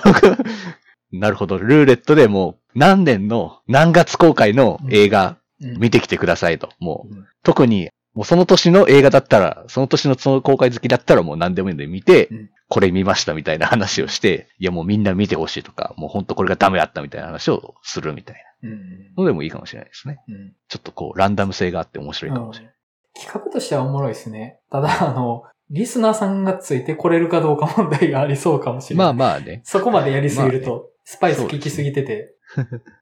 [1.14, 1.58] なるほど。
[1.58, 6.70] ルーレットでもう何年の何月公開の映画うん見てきてくださいと。
[6.80, 19.00] もううん特に、もうその年の映画だったら、その年のその公開好きだったらもう何でもいいんで見て、うんこれ見ましたみたいな話をして、いやもうみんな見てほしいとか、もう本当これがダメだったみたいな話をするみたいうん。
[19.16, 20.20] なのでもいいかもしれないですね。
[20.28, 20.54] うん。
[20.68, 22.76] ちょっとこう、ランダム性があって面白いかもしれない。
[23.16, 24.60] 企画としてはおもろいですね。
[24.72, 29.06] ただ、あの、リスナーさんがついてこれるかどうか問題がありそうかもしれない。
[29.06, 32.36] まあまあね、そこまでやりすぎるまと、スパイス効きすぎてて。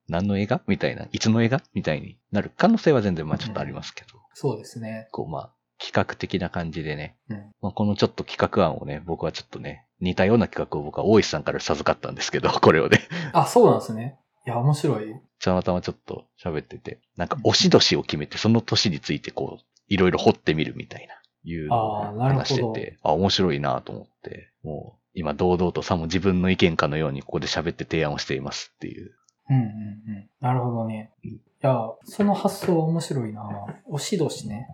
[0.07, 5.07] 何の映画みたいな、いつの映画みたいになる可能性は全然まあちょっとありますけど、そうですね。
[5.11, 7.37] こうまあ、企画的な感じでね、うん。
[7.61, 12.99] まあ、このちょっと企画案をね、僕はちょっとね、似たような企画を僕は大石さんから授かったんですけど、 これをね、
[13.33, 14.17] あ、そうなんですね。
[14.47, 15.13] いや、面白い。
[15.41, 29.11] たまたまちょっと喋ってて、なんか、押し年を決めて、その年についてこう、いろいろ掘ってみるみたいな、いうのをあーなるほど話してて、あ面白いなと思って、もう、今堂々とさも自分の意見かのようにここで喋って提案をしていますっていう。
[29.49, 30.29] うんうんうん。
[30.39, 31.11] なるほどね。
[31.25, 33.41] うんいや、その発想面白いな
[33.85, 34.67] 押し年ね。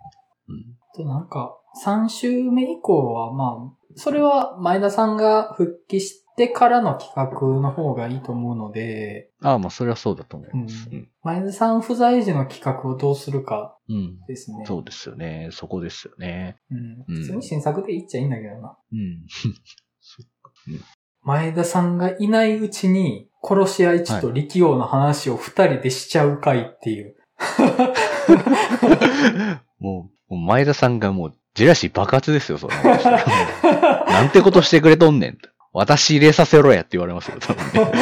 [0.48, 0.76] うん。
[0.94, 10.88] となんか、3週目以降は、まあ、それは前田さんが復帰してからの企画の方がいいと思うので、ああ、まあそれはそうだと思います。
[10.90, 11.08] ううんん。
[11.22, 14.20] 前田さん不在時の企画をどうするかうん。
[14.26, 14.64] ですね。
[14.66, 15.48] そうですよね。
[15.52, 16.58] そこですよね。
[16.70, 17.04] うん。
[17.08, 18.76] うん普通に新作でいっちゃいいんだけどな。
[18.92, 19.26] うん。
[21.22, 27.16] 前田さんがいないうちに、殺し合いちと力王の話を二人でしちゃう回っていう。
[29.78, 35.48] もう、もう前田さんがもう、ジェラシー爆発ですよ、そん なんてことしてくれとんねんと。
[35.72, 37.92] 私入れさせろやって言われますよ、多分ね。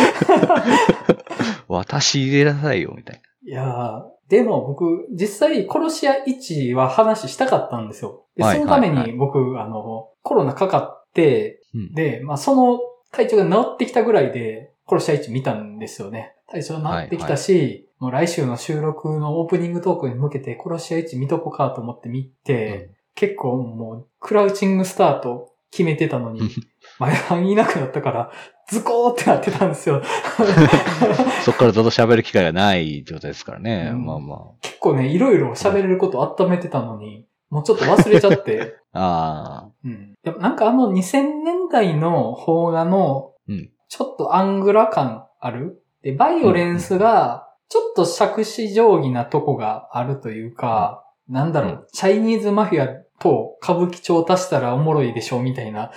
[1.68, 8.24] 私入れなさいよ、みたいいやー、でも僕、実際、殺し屋1は話したかったんですよ。
[8.36, 12.80] で、はいそのためはいはに僕、あの、コロナかかって、うんで、まあ、その
[13.12, 16.34] 体調が治ってきたぐらいで、殺し屋1見たんですよね。
[16.50, 26.40] 体調治ってきたし、もう来週の収録のオープニングトークに向けて殺し屋1見とこうかと思って見て、結構もう、クラウチングスタート決めてたのに、
[27.00, 28.30] 前半いなくなったから、
[28.68, 30.00] ズコーってなってたんですよ。
[30.00, 30.06] な。
[31.42, 33.90] そっからずっと喋る機会がない状態ですからね。
[33.92, 38.76] うんまあま結構ね、いろいろ喋れること温めてたのに、もうちょっと忘れちゃって。
[38.92, 39.00] あ。
[39.00, 39.70] ああ。
[39.84, 40.14] うん。
[40.22, 45.82] でもなんかあの2000年代の邦画のうん、ちょっとアングラ感ある？
[46.02, 55.90] で、バイオレンスが、ちょっと杓子定規なとこがあるというか、なんだろうう、チャイニーズマフィアと歌舞伎町足したらおもろいでしょみたいな、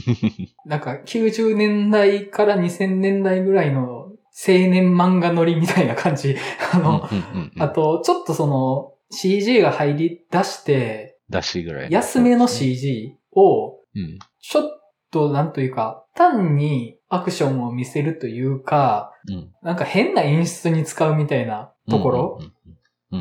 [0.66, 4.08] なんか90年代から2000年代ぐらいの青
[4.46, 6.36] 年漫画乗りみたいな感じ。
[6.72, 11.92] あの、うんうんうんうんあと、ちょっとその CG が入り出して、出しぐらい。
[11.92, 14.18] 安めの CG を、うん。
[14.40, 14.64] ちょっ
[15.12, 19.52] となんというか、単にアクションを見せるというか、うん。
[19.62, 22.40] なんか変な演出に使うみたいなところ、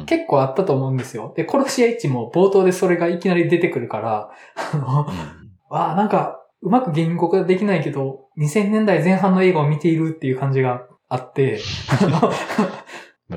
[0.05, 1.33] 結構あったと思うんですよ。
[1.35, 4.29] で、殺し屋一も冒頭でそれがいきなり出てくるから、
[4.73, 11.59] あの、うんわあ、なんか、うまく言語化できないけど、2000年代前半の映画を見ているっていう感じがあって、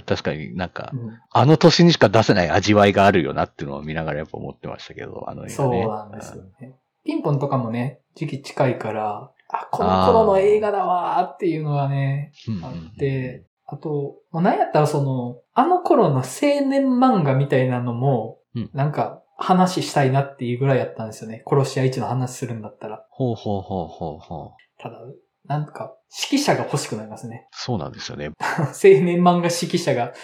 [0.07, 5.87] 確かになんか う、んあの年にしか出せない味わいがあるよなっていうのを見ながらやっぱ思ってましたけど、あの映画そうね。
[5.87, 6.75] なんですよね。
[7.05, 12.33] ピンポンとかもね、時期近いから、あ、この頃の映画だわーっていうのがね、
[12.63, 16.23] あって、あと、もうなんやったらその、あの頃の青
[16.67, 21.45] 年漫画みたいなのもうん、なんか話したいなっていうぐらいやったんですよね。
[21.47, 23.07] 殺し屋一の話するんだったら。
[23.11, 24.83] ほうほうほうほうほう。
[24.83, 24.97] ただ、
[25.45, 25.95] なんか、
[26.31, 27.47] 指揮者が欲しくなりますね。
[27.53, 28.31] そうなんですよね。
[28.41, 30.15] 青年漫画指揮者が。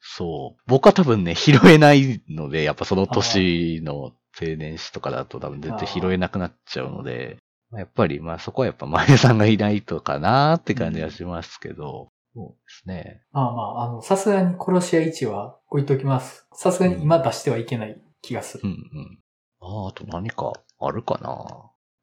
[0.00, 0.62] そう。
[0.66, 13.22] 僕は多分ね、拾えないので、やっぱその年の青年誌とかだと多分全然拾えなくなっちゃうので、まあやっぱり、まあそこはやっぱ前田さんがいないとかなーって感じはしますけど、そうですね。
[13.32, 16.46] まあまあ、あの、さすがに殺し屋一は置いときます。
[16.52, 18.64] さすがに今出してはいけない気がする。
[18.64, 19.18] うんうん。
[19.60, 21.46] ああ、あと何かあるかな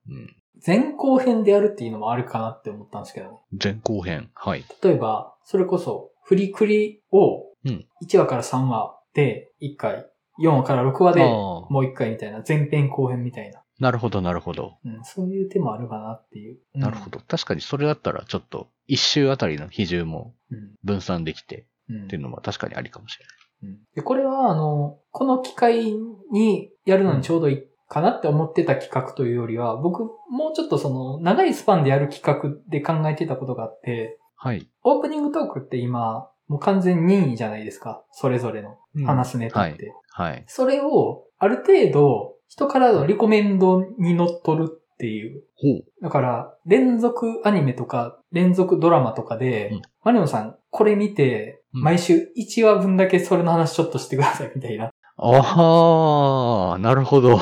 [0.08, 0.36] うん。
[0.66, 3.38] 前後編でやるっていうのもあるかなって思ったんですけどね。
[3.62, 4.30] 前後編。
[4.34, 4.64] はい。
[4.84, 10.06] 例えば、それこそ、フリクリをうん、1話から3話で1回、
[10.40, 13.64] 4話から6話でもう1回みたいな、前編後編みたいな。
[13.80, 14.78] なるほど、なるほど。
[14.86, 16.60] うん、そういう手もあるかなっていう。
[16.76, 17.20] うんなるほど。
[17.20, 20.76] 確かにそれだったらちょっと、一周あたりの比重もうん。
[20.84, 23.26] 分散できてうんっていうのも確かにありかもしれ
[23.64, 25.94] うんで、これは、あの、この機会
[26.32, 34.56] にやるのにちょうどいいかなって思ってた企画というよりは、僕、もうちょっとその、長いスパンでやる企画で考えてたことがあって、ない。
[34.58, 34.70] はい。
[34.84, 38.04] オープニングトークって今、もう完全任意じゃないですか。
[38.12, 39.94] それぞれの話すネタって。
[40.12, 40.44] はい。
[40.48, 45.44] それを、ある程度、人からのリコメンドに乗っ取るっていう。
[45.56, 45.84] ほう。
[46.02, 54.92] だから、連続アニメとか、連続ドラマとかで、うんマリオンさん、これ見て、うん毎週1話分だけそれの話ちょっとしてくださいみたいな。
[55.18, 57.40] ああ、なるほど。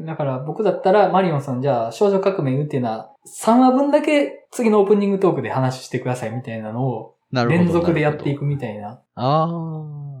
[0.00, 3.10] だから僕だったら、マリオンさんじゃあ、少女革命ウテナ、
[3.42, 7.16] 3話分だけ次のオープニングトークで話してくださいみたいなのを。
[7.32, 8.40] 連続でやっていく。
[8.40, 9.00] くみたいな。
[9.16, 10.15] あで、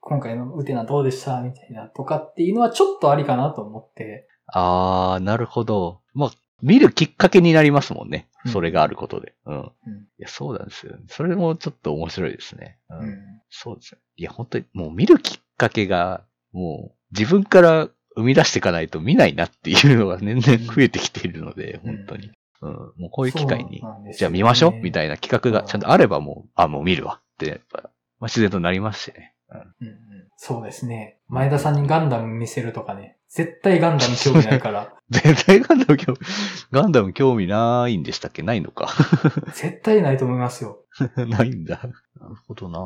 [0.00, 4.28] 今回のウテナどうでしたみたいなとかっていうのはちょっとありかなと思って。
[4.46, 4.60] あ。
[4.60, 6.00] ああ、なるほど。
[6.14, 6.30] まあ、
[6.62, 8.28] 見るきっかけになりますもんね。
[8.44, 9.34] うんそれがあることで。
[9.46, 9.54] うん。
[9.54, 9.72] いうん
[10.18, 10.96] や、そうなんですよ。
[11.06, 12.78] それもちょっと面白いですね。
[12.90, 12.98] うん。
[12.98, 13.18] うん
[13.50, 14.00] そうですね。
[14.16, 22.32] いや、本当に、もう見るきっかけが、もう、自分から生み出していかないと見ないなっていうのが年々増えてきているので、うん本当に。
[22.62, 22.72] うん。
[22.72, 29.31] もうこういう機会にねじゃあ見ましょうみたいな企画がちゃんとあればもう、あ、もう見るわって、やっぱ、まあ、自然となりますしね。
[29.80, 29.88] うん。
[29.88, 30.02] うんうん
[30.44, 31.18] そうですね。
[31.28, 33.16] 前田さんにガンダム見せるとかね。
[33.28, 34.92] 絶対ガンダム興味ないから。
[35.08, 36.18] 絶対ガンダム興味、
[36.72, 38.42] ガンダム興味ないんでしたっけ？
[38.42, 38.88] ないのか。
[39.54, 40.80] 絶対ないと思いますよ。
[41.28, 41.76] ないんだ。
[42.20, 42.78] なるほどな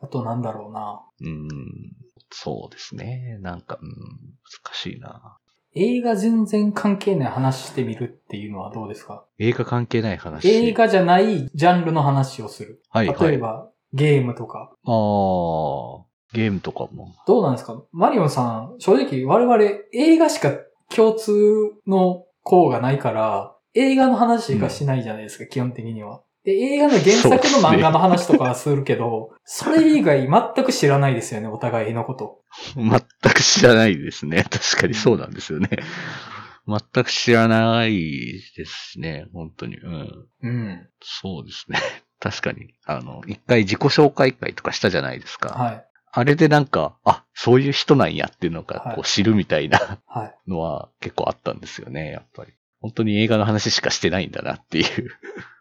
[0.00, 1.00] あとなんだろうな。
[1.22, 1.48] うん。
[2.30, 3.38] そうですね。
[3.40, 5.36] なんか、うん、難しいな
[5.74, 9.24] 映画全然関係ない話してみるっていうのはどうですか？
[9.38, 10.48] 映画関係ない話。
[10.48, 12.80] 映画じゃないジャンルの話をする。
[12.90, 13.30] はいはい。
[13.30, 14.70] 例えば、ゲームとか。
[14.84, 17.14] ああ、ゲームとかも。
[17.26, 17.82] どうなんですか？
[17.92, 20.52] マリオンさん、正直我々映画しか
[20.94, 21.32] 共通
[21.86, 26.22] の項がないから、映画の話しかしないじゃないですか、基本的には。
[26.44, 32.42] で、映画の原作の漫画の話とかはするけど、それ以外全く知らないですよね、お互いのこと。
[32.76, 32.90] 全
[33.32, 34.44] く知らないですね。
[34.50, 35.68] 確かにそうなんですよね。
[36.66, 39.26] 全く知らないですね。
[39.32, 39.76] 本当に。
[39.76, 40.28] うん。
[40.42, 40.88] うん。
[41.00, 41.78] そうですね。
[42.22, 42.72] 確かに。
[42.86, 45.48] あの、一回自己紹介会とかしたじゃないですか。
[45.48, 45.84] はい。
[46.12, 50.34] あれでなんか、あ、そういう人なんやっていうのがはいこう知るみたいなはい。
[50.46, 52.52] のは結構あったんですよね、やっぱり。
[52.80, 54.86] 本当に映画の話しかしてないんだなっていう。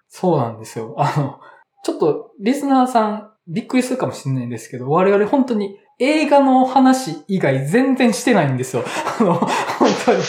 [0.07, 0.93] そうなんですよ。
[0.99, 1.39] あの、
[1.83, 8.83] ちょっと、リスナーさん、びっくりするかもしれないんですけど、我々本当に映画の話以外全然してないんですよ。
[9.19, 9.49] あの、本
[10.05, 10.19] 当に。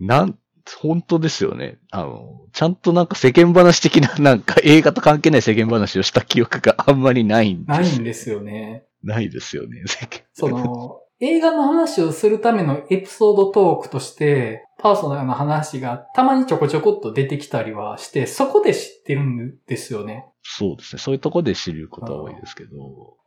[0.06, 0.38] なん、
[0.80, 1.78] 本当ですよね。
[1.90, 8.84] あの、ちゃんとなんか世間話的な、 なんか映画と関係ない世間話をした記憶があんまりないんですないんですよね。
[9.02, 10.20] ないですよね、世間。
[10.32, 20.26] その、映画の話をするためのエピソードトークとして、パーソナルな話がたまにちょこちょこっと出てきたりはして、そこで知ってるんですよね。
[20.42, 21.00] そうですね。
[21.00, 22.70] そういうとこで知ることは多いですけど。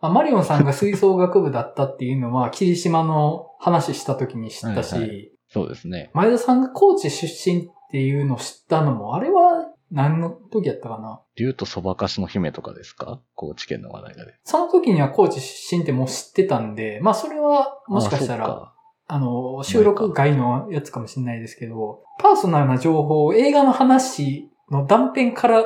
[0.01, 5.07] まあ、マリオンさんが吹奏楽部だったっていうのは、霧島の話した時に知ったし、はいは
[5.53, 6.09] そうですね。
[6.13, 11.21] 前田さんが高知出身っていうのを知ったのも、あれは何の時やったかな？
[11.35, 13.21] 竜とそばかすの姫とかですか？
[13.35, 14.33] 高知県の話題がで。
[14.43, 18.73] その時には高知出身ってもう知ってたんで、まあそれはもしかしたら、あ
[19.05, 25.63] あの、収録外のやつかもしれないですけど、パーソナルな情報を映画の話の断片から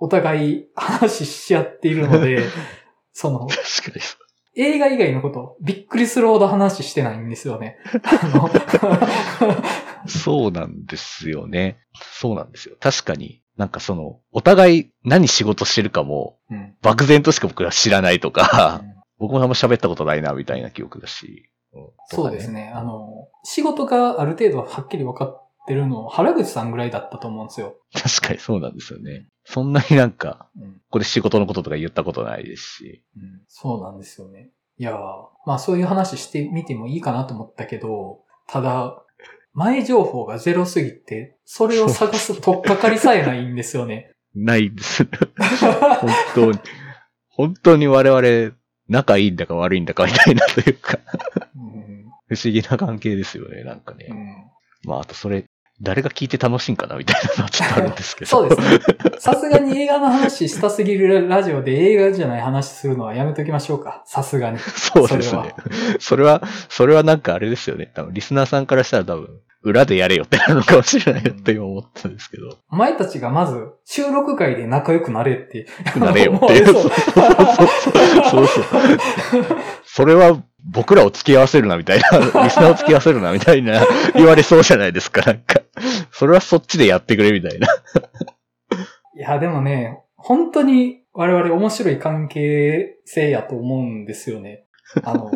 [0.00, 2.42] お互い話し合っているので、
[3.12, 4.00] その、確かに。
[4.58, 7.78] 映画以外のこと、びっくりするほど話してないんですよね。
[10.08, 11.78] そうなんですよね。
[11.94, 12.76] そうなんですよ。
[12.80, 18.82] 確かに、なんかその、お互い何仕事してるかも、うん漠然としか僕は知らないとか、
[19.18, 21.50] 僕もあんま喋ったことないな、みたいな記憶だし。
[21.72, 22.50] うんそうです。
[22.50, 22.72] ね。
[22.74, 27.76] あの、仕事がある程度はっきり分かってるの、原口さんぐらいだったと思うんですよ。
[27.92, 29.28] 確かにそうなんですよね。
[29.50, 33.04] そんなになんか、うんここで仕事のこととか言ったことないですし。
[33.16, 34.50] うんそうなんですよね。
[34.78, 34.96] いやー
[35.44, 39.02] まあそういう話してみてもいいかなと思ったけど、ただ、
[39.52, 44.12] 前情報がゼロすぎて、それを探す取っかかりさえないんですよね。
[44.34, 45.04] ないです。
[45.04, 46.58] 本当に。
[47.28, 48.56] 本当に我々、
[48.88, 50.98] 仲いいんだか悪いんだかみたいなというか、
[51.54, 54.06] うん不思議な関係ですよね、なんかね。
[54.08, 54.50] うん
[54.84, 55.44] まあ、あとそれ、
[55.80, 58.26] 誰が聞いて楽しいんかなみたいなのはちょっとあるんですけど。
[58.30, 58.80] そうですね。
[59.18, 64.02] さすがに映画の話したすぎるラジオで映画じゃない話するのはやめときましょうか。
[64.04, 64.58] さすがに。
[64.58, 65.54] そうですね。
[66.00, 67.90] それは、それはなんかあれですよね。
[67.94, 69.28] 多分、リスナーさんからしたら多分、
[69.62, 72.58] 裏でやれよってなるのかもしれないよって今思ったんですけど。
[72.70, 75.66] お前たちがまず収録会で仲良くなれって。
[75.98, 76.88] なれよって いうそうそ
[78.42, 78.66] うそう。
[79.84, 83.80] それは僕らを付き合わせるなみたいな、リスナーを付き合わせるなみたいな
[84.14, 85.22] 言われそうじゃないですか。
[85.22, 85.60] なんか、
[86.12, 87.66] それはそっちでやってくれみたいな。
[89.16, 94.66] いや、でもね、本当に我々面白い関係性やと思うんですよね。
[95.02, 95.30] あの、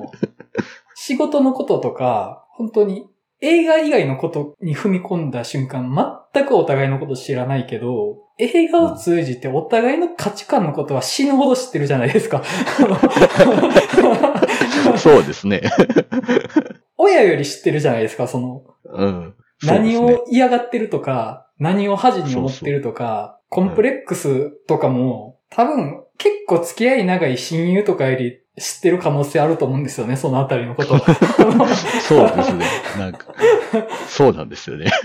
[0.95, 3.07] 仕事のこととか、本当に
[3.43, 5.93] 映画以外のことに踏み込んだ瞬間、
[6.33, 12.45] 全くお互いのこと知らないけど、映画を通じてお互いの価値観のことは死ぬほど知ってるじゃないですか。
[14.97, 15.61] そうですね。
[16.97, 19.35] 親より知ってるじゃないですか、その、うん。
[19.65, 30.99] 何ねを嫌がってるとか、何を恥に思ってるとか、コンプレックスとかも、多分結構付き合い長い親友とかより知ってる可能性あると思うんですよね、そのあたりのこと。
[32.07, 32.67] そうですね。
[32.99, 33.35] なんか、
[34.09, 34.91] そうなんですよね。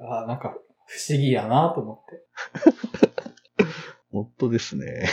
[0.00, 0.54] あなんか
[0.86, 2.22] 不思議やなと思って。
[4.12, 5.08] 本当ですね。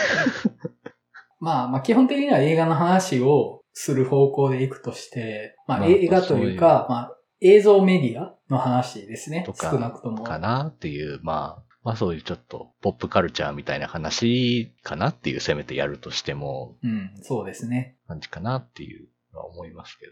[1.39, 10.23] まあまあ基本的には映画の話をする方向でいくとして、まあまあ映画というか、まあ映像メディアの話ですね少なくとも。
[10.23, 17.95] かなっていう、まあ、まあそういうちょっとポップカルチャーみたいな話かなっていう、せめてやるとしても、うん、そうですね。
[18.09, 20.11] 感じかなっていうのは思いますけど。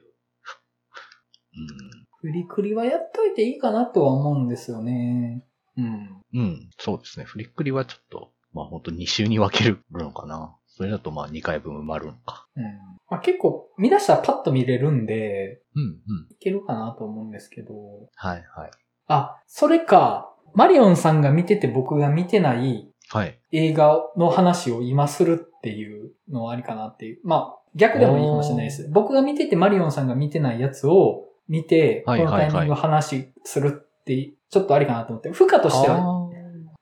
[2.21, 5.43] フリクリはやっといていいかなとは思うんですよね。
[5.76, 5.86] うん。
[5.86, 6.21] うん。
[6.34, 6.69] うん。
[6.80, 7.26] そうですね。
[7.26, 10.55] フリックリはちょっと、まあ本当2週に分けるのかな。
[10.67, 12.47] それだとまあ2回分埋まるのか。
[12.55, 12.63] うん
[13.09, 15.97] まあ、結構見出したらパッと見れるんで、うん、うん。
[16.32, 17.73] いけるかなと思うんですけど。
[18.15, 18.71] はい、はい。
[19.07, 23.39] あ、それか、マリオンさんが見てて僕が見てないはい。
[23.51, 27.20] 映画の話を今するっていうのはありかなっていう。
[27.24, 28.89] まあ、逆でもいいかもしれないです。
[28.91, 35.32] 僕が見ててマリオンさんが見てないやつを見て、このはいはいはいタイミング話するって、ちょっとありかなと思って。
[35.32, 36.26] 負荷としては、あ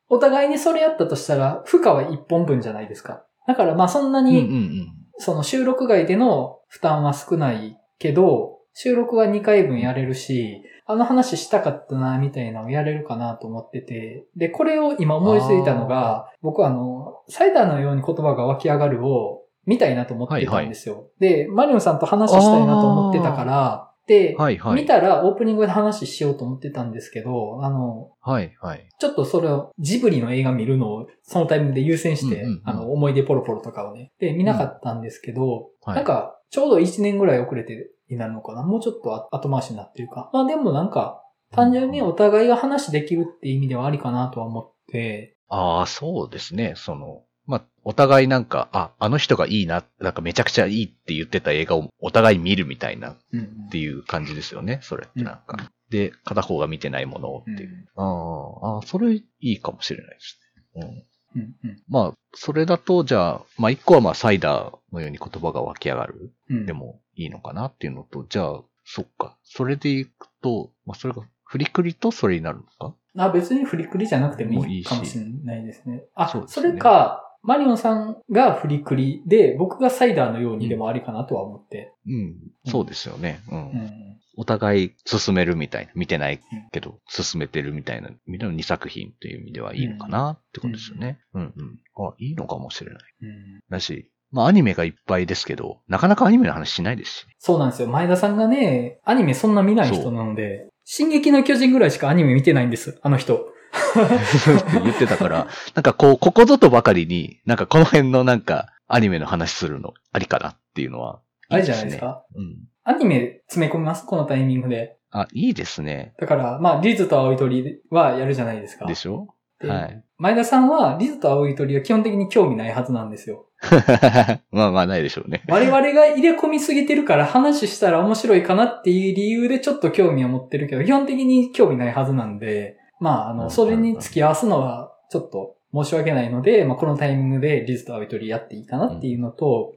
[0.10, 3.26] お互いにそれやったとしたら、負荷は一本分じゃないですか。
[3.48, 4.88] だからまあそんなーうんうんうに、ん。
[5.18, 14.26] その収録外での負担は少ないけど、収録は2回分やれるし、あの話したかったな、みたいなのをやれるかなと思ってて。
[14.36, 21.10] で、これを今思いついたのが、僕はあの、サイダーのように言葉が湧き上がるを見たいなと思ってたんですよ。
[21.20, 24.82] で、マリオンさんと話したいなと思ってたから、で、はいはい。
[24.82, 28.90] 見たらオープニングで話しようと思ってたんですけど、あの、はいはい。
[29.00, 40.30] ちょっとそれを、ジブリの映画見るのを、そのタイミングで優先して、うんうんうんあの、思い出ポロポロとかをね、で、見なかったんですけど、はいなんか、ちょうど1年ぐらい遅れてになるのかなもうちょっとあ後回しになってるか。
[40.34, 46.76] まあでもなんか、単純にお互いが話できるって意味ではありかなとは思って、ああ、そうですね。
[46.78, 54.80] その、まあ、お互いなんか、あ、あの人がいいな、なんかめちゃくちゃいいって言ってた映画をお互い見るみたいなっうんていう感じですよね。
[54.84, 55.72] それってなんか。
[55.90, 57.88] で、片方が見てないものをっていう。
[57.96, 60.40] ああ、ああ、それいいかもしれないです
[60.76, 60.86] ね。
[60.86, 61.04] うん。
[61.36, 66.34] うんうんまあ、それだと、じゃあ、まあ一個はまあサイダーのように言葉が湧き上がる。
[66.50, 69.38] うんでもいいのかなっていうのと、じゃあ、そっか。
[69.44, 72.96] それでいくと、まあそれが、フリクリとそれになるのか？
[73.16, 76.06] あ、別にフリクリじゃなくてもいいかもしれないですね。
[76.16, 81.94] あ、そうですねそれか、マリオンさんがフリクリで、僕がサイダーのようにでもありかなとは思って。
[82.08, 82.36] うん。
[82.66, 83.42] そうですよね。
[83.52, 83.58] うん。
[83.58, 83.92] うん。
[84.36, 86.40] お互い進めるみたいな、見てない
[86.72, 91.20] けど、進めてるみたいな、みたいな2作品という意味ではいいのかなってことですよね。
[91.34, 91.80] うんうん。
[91.98, 93.04] あ、いいのかもしれない。
[93.22, 97.36] うんだし、まあアニメがいっぱいですけど、なかなかアニメの話しないですしね。
[97.38, 97.90] そうなんですよ。
[97.90, 103.53] 前田さんがね、アニメそんな見ない人なので、進撃の巨人ぐらいしかアニメ見てないんです、あの人。
[103.74, 112.24] って言ってたから、なんかこう、ここぞとばかりに、なんかこの辺のなんか、アニメの話するの、ありかなっていうのは、あれじゃないですか？
[112.36, 112.58] うん。
[112.84, 114.06] アニメ詰め込みます？
[114.06, 114.98] このタイミングで。
[115.12, 116.14] あ、いいですね。
[116.20, 118.86] だから、まあ、リズと青い鳥はやるじゃないですか。
[118.86, 119.28] でしょ？
[119.60, 120.04] ではい。
[120.18, 123.48] 前田さんは、リズと青い鳥は基本的に興味ないはずなんですよ。
[124.52, 125.44] まあまあないでしょうね。
[125.48, 139.74] 我々が入れ込みすぎてるから話したら面白いかなっていう理由でちょっと興味は持ってるけど、基本的に興味ないはずなんで、まあ、あの、うんそれに付き合わすのはちょっと申し訳ないので、まあ、このタイミングでリズと青い鳥やっていいかなっていうのと、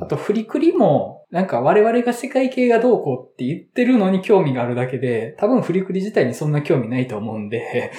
[0.00, 7.90] あと、フリクリも、なんか我々が世界系がどうこうって言ってるのに興味があるだけで、多分フリクリ自体にそんな興味ないと思うんで、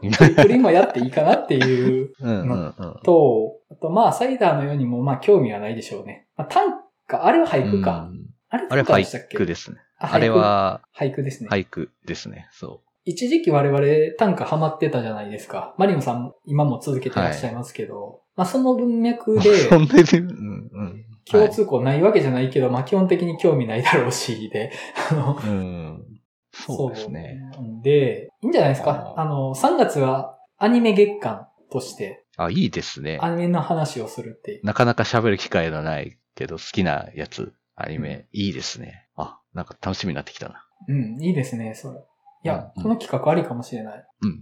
[0.00, 2.74] フリクリもやっていいかなっていううんうんうん。
[3.04, 6.26] と、あとまあ、サイダーのようにもまあ興味はないでしょうね。
[6.36, 6.64] まあ、短
[7.08, 8.08] 歌、あれは俳句か。
[8.10, 9.36] うんあれあれは短歌でしたっけ？
[9.36, 9.78] 俳句ですね。
[9.98, 11.48] ああれ、は俳句ですね。
[11.50, 12.48] 俳句ですね。
[12.52, 13.80] そ一時期我々
[14.18, 15.74] 短歌ハマってたじゃないですか。
[15.78, 19.40] マリオンさん今も続けてらっしゃいますけど、まあその文脈う。
[19.40, 21.06] で そんなに、うんうん。
[21.24, 24.72] 共通項ないわけじゃないけど、まあ基本的に興味ないだろうし、で、
[25.10, 26.04] あの、はいうん。
[26.52, 27.38] そうですね。
[27.82, 29.14] で、いいんじゃないですか。
[29.16, 33.18] あの、3月はアニメ月間としてあ、いいですね。
[33.20, 34.66] アニメの話をするっていう。
[34.66, 39.06] なかなか喋る機会のないけど、好きなやつ、アニメ、いいですね。
[39.14, 40.66] あ、なんか楽しみになってきたな。
[40.88, 42.00] うん、いいですね、それ。
[42.46, 44.04] いや、うんこの企画ありかもしれない。
[44.22, 44.38] うんうん。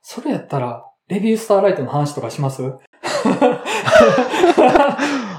[0.00, 2.62] それやったら、レビュースターライトの話とかします？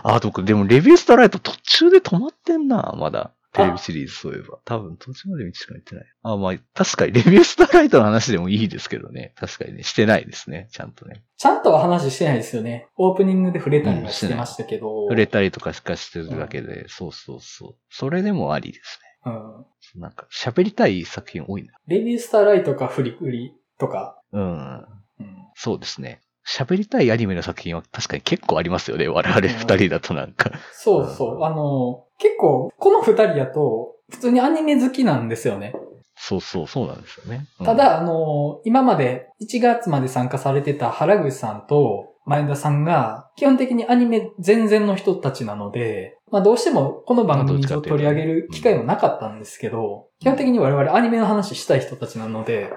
[0.04, 3.32] あ、どこ、でもレビュースターライト途中で止まってんな、まだ。
[3.54, 4.58] テレビシリーズ、そういえば。
[4.66, 6.06] 多分途中までしか見てない。
[6.24, 9.34] あ、まあ、確かにレビュースターライトの話でもいいですけどね。
[9.36, 11.24] 確かにね、してないですね、ちゃんとね。
[11.38, 12.88] ちゃんとは話してないですよね。
[12.98, 15.04] オープニングで触れたりはしてましたけど。
[15.08, 17.76] 触れたりとかしかしてるだけで、そうそうそう。
[17.92, 19.34] それでもありですうん。
[19.60, 19.66] ね。
[19.96, 21.74] なんか、喋りたい作品多いな。
[21.88, 24.20] レビュースターライトかフリクリとか？
[24.32, 24.78] うん。
[25.20, 25.38] うん。
[25.56, 26.22] そうですね。
[26.46, 29.08] 喋りたいアニメの作品は確かに結構ありますよね。
[29.08, 30.52] 我々二人だとなんか。
[30.74, 31.44] そうそう。
[31.44, 35.74] あの、結構、この二人やと、普通にアニメ好きなんですよね。
[36.16, 37.48] そうそう、そうなんですよね。
[37.60, 52.72] うんた、だ、あの、今まで1月まで参加されてた原口さんと前田さんが、基本的にアニメ全然の人たちなので、まあどうしてもこの番組を取り上げる機会もなかったんですけど、基本的に我々アニメの話したい人たちなので、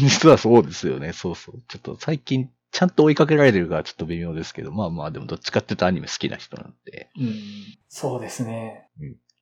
[0.00, 1.12] 実はそうですよね。
[1.12, 1.62] そうそう。
[1.68, 7.34] ちょっと最近、ちゃんと追いかけられてるからちょっと微妙ですけど、まあまあでもどっちかっていうとアニメ好きな人なんで、うん、
[7.88, 8.88] そうですね。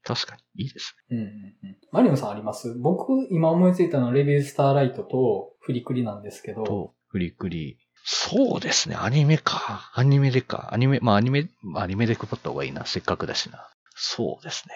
[0.03, 2.75] 確かにいいですうんうんうん、マリオンさんあります？
[2.81, 6.55] 僕、今思いついたのはレビュースターライトとフリクリなんですけね。
[6.55, 7.77] ど、と、フリクリ。
[8.13, 8.97] そうですね。
[8.99, 9.89] アニメか。
[9.95, 10.71] アニメでか。
[10.73, 12.85] アニメ、まあアニメ、まあアニメで配った方がいいな。
[12.85, 13.69] せっかくだしな。
[13.95, 14.75] そうですね。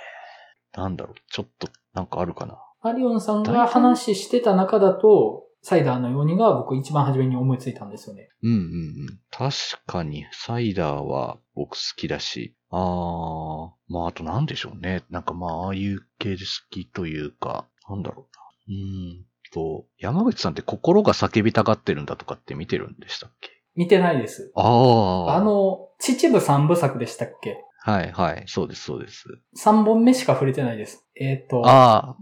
[0.72, 1.20] なんだろう。
[1.32, 2.59] ちょっと、なんかあるかな。
[2.80, 8.28] マリオンさんが話してた中だと、サイダーのようにが僕一番初めに思いついたんですよね。
[8.45, 9.18] うんうんうん。
[9.32, 15.03] 確かに、サイダーは僕好きだし、あー、まああとなんでしょうね。
[15.11, 18.28] なんかまあ、ああいう系で好きというか、なんだろ
[18.68, 18.76] うな。
[18.76, 23.51] うーんと、山口さんって心が叫びたがってるんだとかって見てるんでしたっけ？
[23.77, 24.53] 見てないです。
[24.55, 24.63] あ
[25.29, 25.37] あ。
[25.37, 27.59] あ、の、秩父三部作でしたっけ？
[27.87, 28.45] はいはい。
[28.47, 29.25] そうですそうです。
[29.55, 31.07] 三本目しか触れてないです。
[31.17, 32.17] えっ、と、ああ、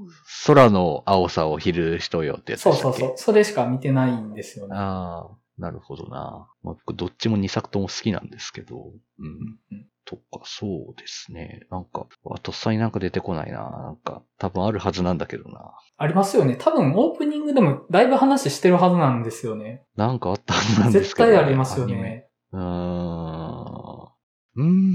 [0.46, 2.98] 空の青さを知る人よってやつでしたっけ？
[2.98, 3.18] そうそうそう。
[3.18, 4.74] それしか見てないんですよね。
[4.76, 6.48] ああ、なるほどな。
[6.62, 8.76] まあ、僕、どっちも2作とも好きなんですけど、
[9.18, 9.26] うん。
[9.26, 11.66] うんとか、そうですね。
[11.70, 13.70] なんか、あとっさになんか出てこないな。
[13.70, 15.72] なんか、多分あるはずなんだけどな。
[15.96, 16.56] ありますよね。
[16.58, 19.84] 多分オープニングでもだいぶ話してるはずなんですよね。
[19.96, 22.28] なんかあったはずなんです絶けど、対ありますよね。
[22.52, 22.62] うーん。
[22.64, 24.92] うーん。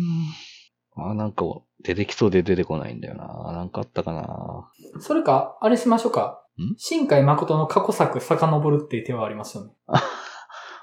[0.97, 1.45] あ、なんか、
[1.83, 3.51] 出てきそうで出てこないんだよな。
[3.53, 4.67] なんかあったかな。
[4.99, 6.75] それか、あれしましょうかん？
[6.77, 9.73] 新海誠の過去作遡るっていう手はありますよね。
[9.87, 9.99] あ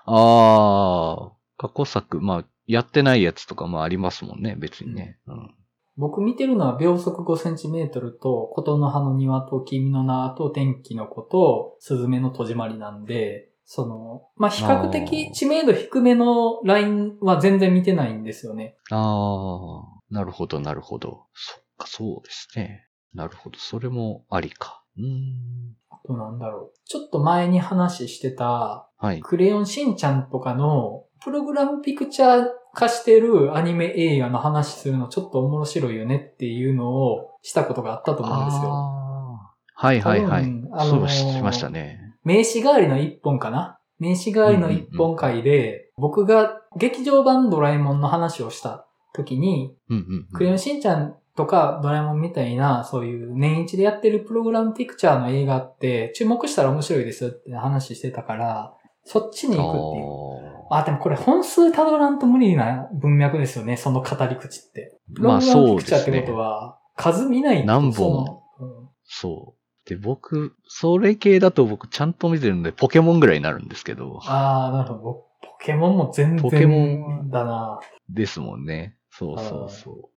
[0.06, 5.18] あ、過去作、まあ、やってないやつとかもありますもんね、別にね。
[5.26, 5.54] うん。
[5.96, 18.76] 僕見てるのは秒速5センチメートルと、琴の葉の庭と君の名と天気の子と、スズメの戸締まりなんで、その、まあ、比較的知名度低めのラインは全然見てないんですよね。
[18.90, 21.26] ああ、なるほど、なるほど。
[21.32, 22.88] そっか、そうですね。
[23.14, 24.82] なるほど、それもありか。
[24.98, 25.76] うーん。
[26.04, 26.78] あとなんだろう。
[26.84, 29.20] ちょっと前に話してた、はい。
[29.20, 39.40] クレヨンしんちゃんとかの、プログラムピクチャー化してるアニメ映画の話するのちょっと面白いよねっていうのをしたことがあったと思うんですよ。
[39.76, 40.44] はいはいはい。
[40.44, 42.00] あのーそうしましたね。
[42.24, 43.78] 名刺代わりの一本かな？
[43.98, 58.74] 名刺代わりの一本会で、僕が劇場版ドラえもんの話をした時に、うんうんクレヨンしんちゃんとかドラえもんみたいな、そういう年一でやってるプログラムピクチャーの映画って、注目したら面白いですよって話してたから、
[59.04, 60.66] そっちに行くっていう。
[60.70, 64.98] あ、でもこれ本数たどらんと無理な文脈ですよね、その語り口って。
[65.14, 69.88] プロまあグラムピクチャーってことは、数見ないと何本そううんそう。
[69.88, 74.18] で、僕、それ系だと僕ちゃんと見てるんで、ポケモンぐらいになるんですけど。
[74.22, 75.02] ああ、なるほど。
[75.02, 77.80] ポケモンも全然ポケモンだな。
[78.08, 78.96] ですもんね。
[79.10, 80.13] そうそうそう。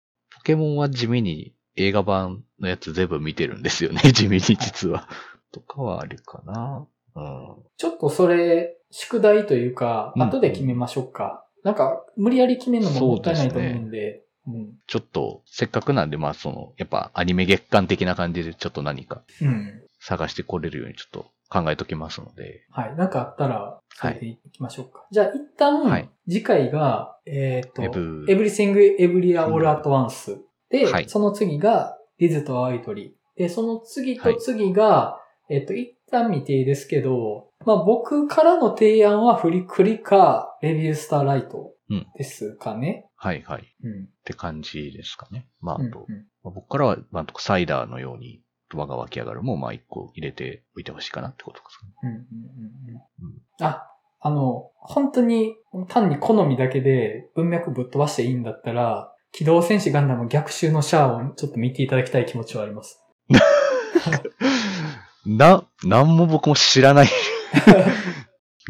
[0.47, 3.99] ポケモンは地味に映画版のやつ全部見てるんですよね。
[4.15, 5.09] 地味に実は。
[5.51, 6.87] とかはあるかな。
[7.15, 7.55] うん。
[7.75, 11.45] ちょっとそれ、宿題というか、うん後で決めましょうか。
[11.63, 14.23] なんか、無理やり決めるのももったいないと思うんで。
[14.47, 14.75] うん。
[14.87, 19.83] ちょっと、せっかくなんで、まあその、やっぱアニメ月間的な感じでちょっと何かうん。
[19.99, 22.65] 探してこれるようにちょっと考えときますので。
[22.71, 22.95] はい。
[22.95, 25.05] なんかあったら、それでいきましょうか。
[25.11, 30.37] じゃあ、一旦、はい次回が、えっ、と、エブ Everything Every All at Once。
[30.69, 33.15] で、はいその次が、リズと青い鳥。
[33.37, 43.05] で、その次と次が、えっ、と、一旦未定ですけど、まあ僕からの提案はフリクリか、レビュースターライトうんですかね。
[43.15, 43.61] はいはい。
[43.61, 44.09] っうん。
[44.23, 45.47] て感じですかね。
[45.61, 48.41] まあ、あうんと、うんまあ僕からは、まあ、サイダーのように、
[48.75, 51.91] 輪が湧き上がるも、まあ一個入れておいてほしいかなってことですかね。
[52.03, 53.87] うんうんうんうんあ、
[54.19, 55.55] あの、本当に
[55.87, 63.03] 単に好みだけで文脈ぶっ飛ばしていいんだったら、機動戦士ガンダム逆襲のシャアをちょっと見ていただきたい気持ちはあります。
[65.25, 67.07] な、なんも僕も知らない。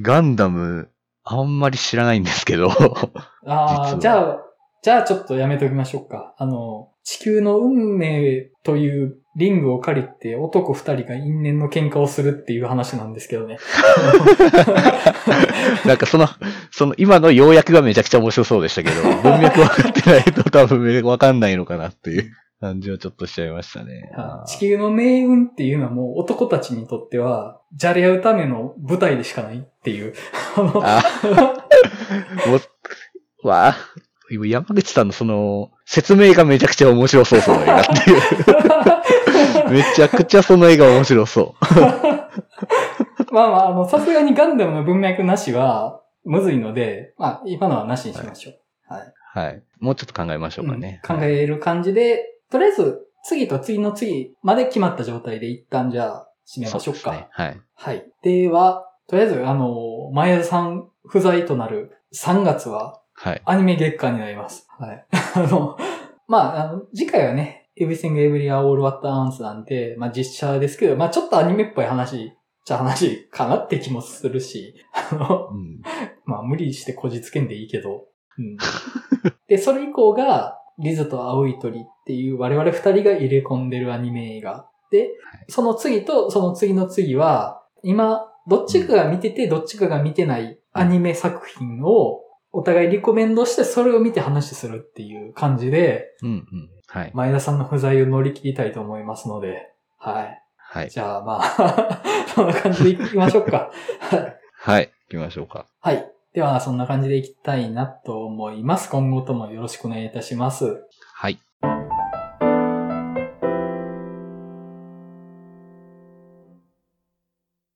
[0.02, 0.90] ガンダム、
[1.24, 2.70] あんまり知らないんですけど。
[3.46, 4.38] あ実あ、はじゃあ、
[4.84, 6.36] じゃあちょっとやめときましょうか。
[6.38, 13.60] あの、地球の運命というリングを借りて男二人が因縁の喧嘩をするっていう話なんですけどね。
[15.88, 16.28] なんかその、
[16.70, 22.30] その今の要約がめちゃくちゃ面白そうでしたけど、 文脈分かってないと多分分かんないのかなっていう
[22.60, 24.12] 感じをちょっとしちゃいましたね。
[24.46, 30.14] 地球の命運っていうのはもう男たちにとっては、じゃれ合うための舞台でしかないっていう。
[30.58, 31.02] あのあ
[32.52, 32.58] も
[33.44, 33.78] う、わあ、
[34.30, 38.22] 今山口さんのその、説明がめちゃくちゃ面白そうその映画っていう。
[39.72, 41.66] めちゃくちゃその映画面白そう。
[43.34, 48.94] まあまあ、あの、さすがにガンダムの文脈なしは、むずいので、まあ、今のはなしにしましょう。
[48.94, 49.14] はい。
[49.34, 49.64] はい。
[49.80, 51.02] もうちょっと考えましょうかね。
[51.08, 57.00] うん考える感じで、とりあえず、次と次の次まで決まった状態で一旦じゃあ、締めましょうか。
[57.02, 57.28] そうね。
[57.32, 57.62] はい。
[57.76, 58.06] はい。
[58.24, 63.42] では、とりあえず、あの、前田さん不在となる3月は、はい。
[63.46, 64.68] アニメ月間になります。
[64.78, 65.06] はい。
[65.36, 65.78] あの、
[66.28, 72.34] まあ、あの、次回はね、Everything Every All What Once なんで、まあ実写ですけど、まあちょっとアニメっぽい話、
[72.66, 74.76] じゃ話かなって気もするし、
[75.12, 75.82] あの、うん。
[76.26, 78.06] まあ無理してこじつけんでいいけど、
[78.38, 78.58] うん。
[79.48, 84.70] で、それ以降が、リズと青い鳥っていう我々二人が入れ込んでるアニメ映画。
[84.92, 85.10] で、
[85.48, 92.22] その次とその次の次は、今どっちかが見てて、どっちかが見てないアニメ作品を、
[92.58, 96.70] お互いリコメンドして、それを見て話するっていう感じで、うんうん。
[96.88, 97.12] はい。
[97.14, 100.44] 前田さんの不在を乗り切りたいと思いますので、はい。
[100.58, 100.90] はい。
[100.90, 102.02] じゃあまあ、
[102.34, 103.70] そんな感じでいきましょうか。
[104.00, 104.92] はいはい。
[105.12, 105.68] 行きましょうか。
[105.82, 106.12] はい。
[106.34, 108.90] では、そんな感じでいきたいなと思います。
[108.90, 110.84] 今後ともよろしくお願いいたします。
[111.14, 111.38] はい。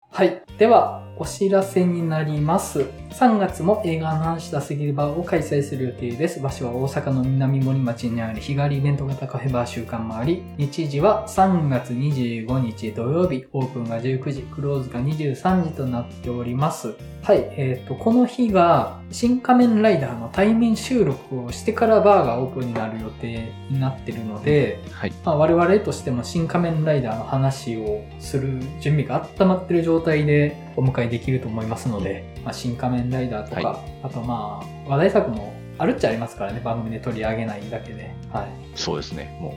[0.10, 0.42] はい。
[0.58, 3.01] では、お知らせになります。
[3.12, 6.40] 3月も映画の話したすぎるバーを開催する予定です。
[6.40, 16.96] 場所は大阪の南森町にある日帰りイベント型カフェバー週間もあり、日時は3月25日土曜日、オープンが19時、クローズが23時となっております。
[17.22, 17.46] はい。
[17.58, 25.14] えっ、と、この日が、新仮面ライダーの対面収録をしてからバーがオープンになる予定になってるので、はい。
[25.24, 38.14] まあ、我々としても新仮面ライダーの話をする準備が温まってる状態でお迎えできると思いますので、まあ、新仮面ライダーとか、はあとまあ、話題作もあるっちゃありますからね、番組で取り上げないだけで。
[38.32, 38.48] はい。
[38.76, 39.38] そうですね。
[39.42, 39.56] も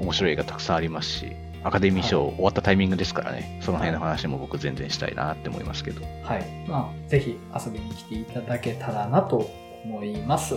[0.00, 6.02] う面白い映画たくさんありますし、アカデミー賞終わったタイミングですからね、その辺の話も僕全然したいなって思いますけど。
[6.22, 6.44] はい。
[6.66, 9.50] まあ、ぜひ遊びに来ていただけたらなと
[9.84, 10.56] 思います。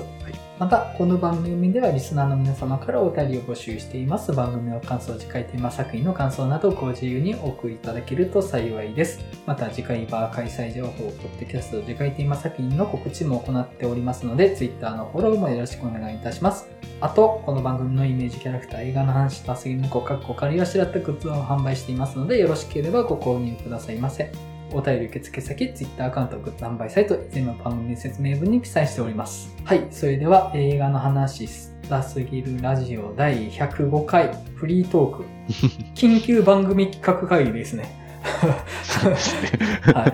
[0.60, 4.32] また、この番組ではリスナーの皆様からお便りを募集しています。
[4.32, 9.20] 番組の感想、次回テーマ作品の感想などご自由にお送りいただけると幸いです。
[9.46, 16.70] また、次回バー開催情報、ポッドキャスト、次回テーマ作品の告知も行っておりますので、Twitter のフォローもよろしくお願いいたします。
[17.02, 24.53] あと、この番組のイメージキャラクター、映画の話とすぎのごかっこかりあしらったグッズを販売していますので、よろしければご購入くださいませ。
[24.74, 29.56] お便り受付先、Twitter アカウント、グッズ販売サイト、全部番組説明文に記載しております。
[29.64, 35.26] はい、それでは映画の話したすぎるラジオ第105回フリートーク。
[35.96, 37.86] 緊急番組企画会議ですね。
[39.94, 40.08] は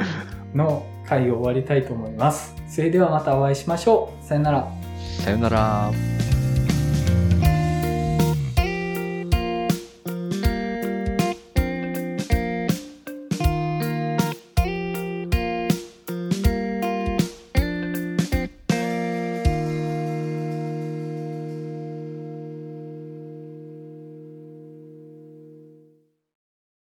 [0.54, 0.58] い。
[0.58, 2.56] の回を終わりたいと思います。
[2.68, 4.26] それではまたお会いしましょう。
[4.26, 4.68] さよなら。
[5.24, 5.92] さよなら。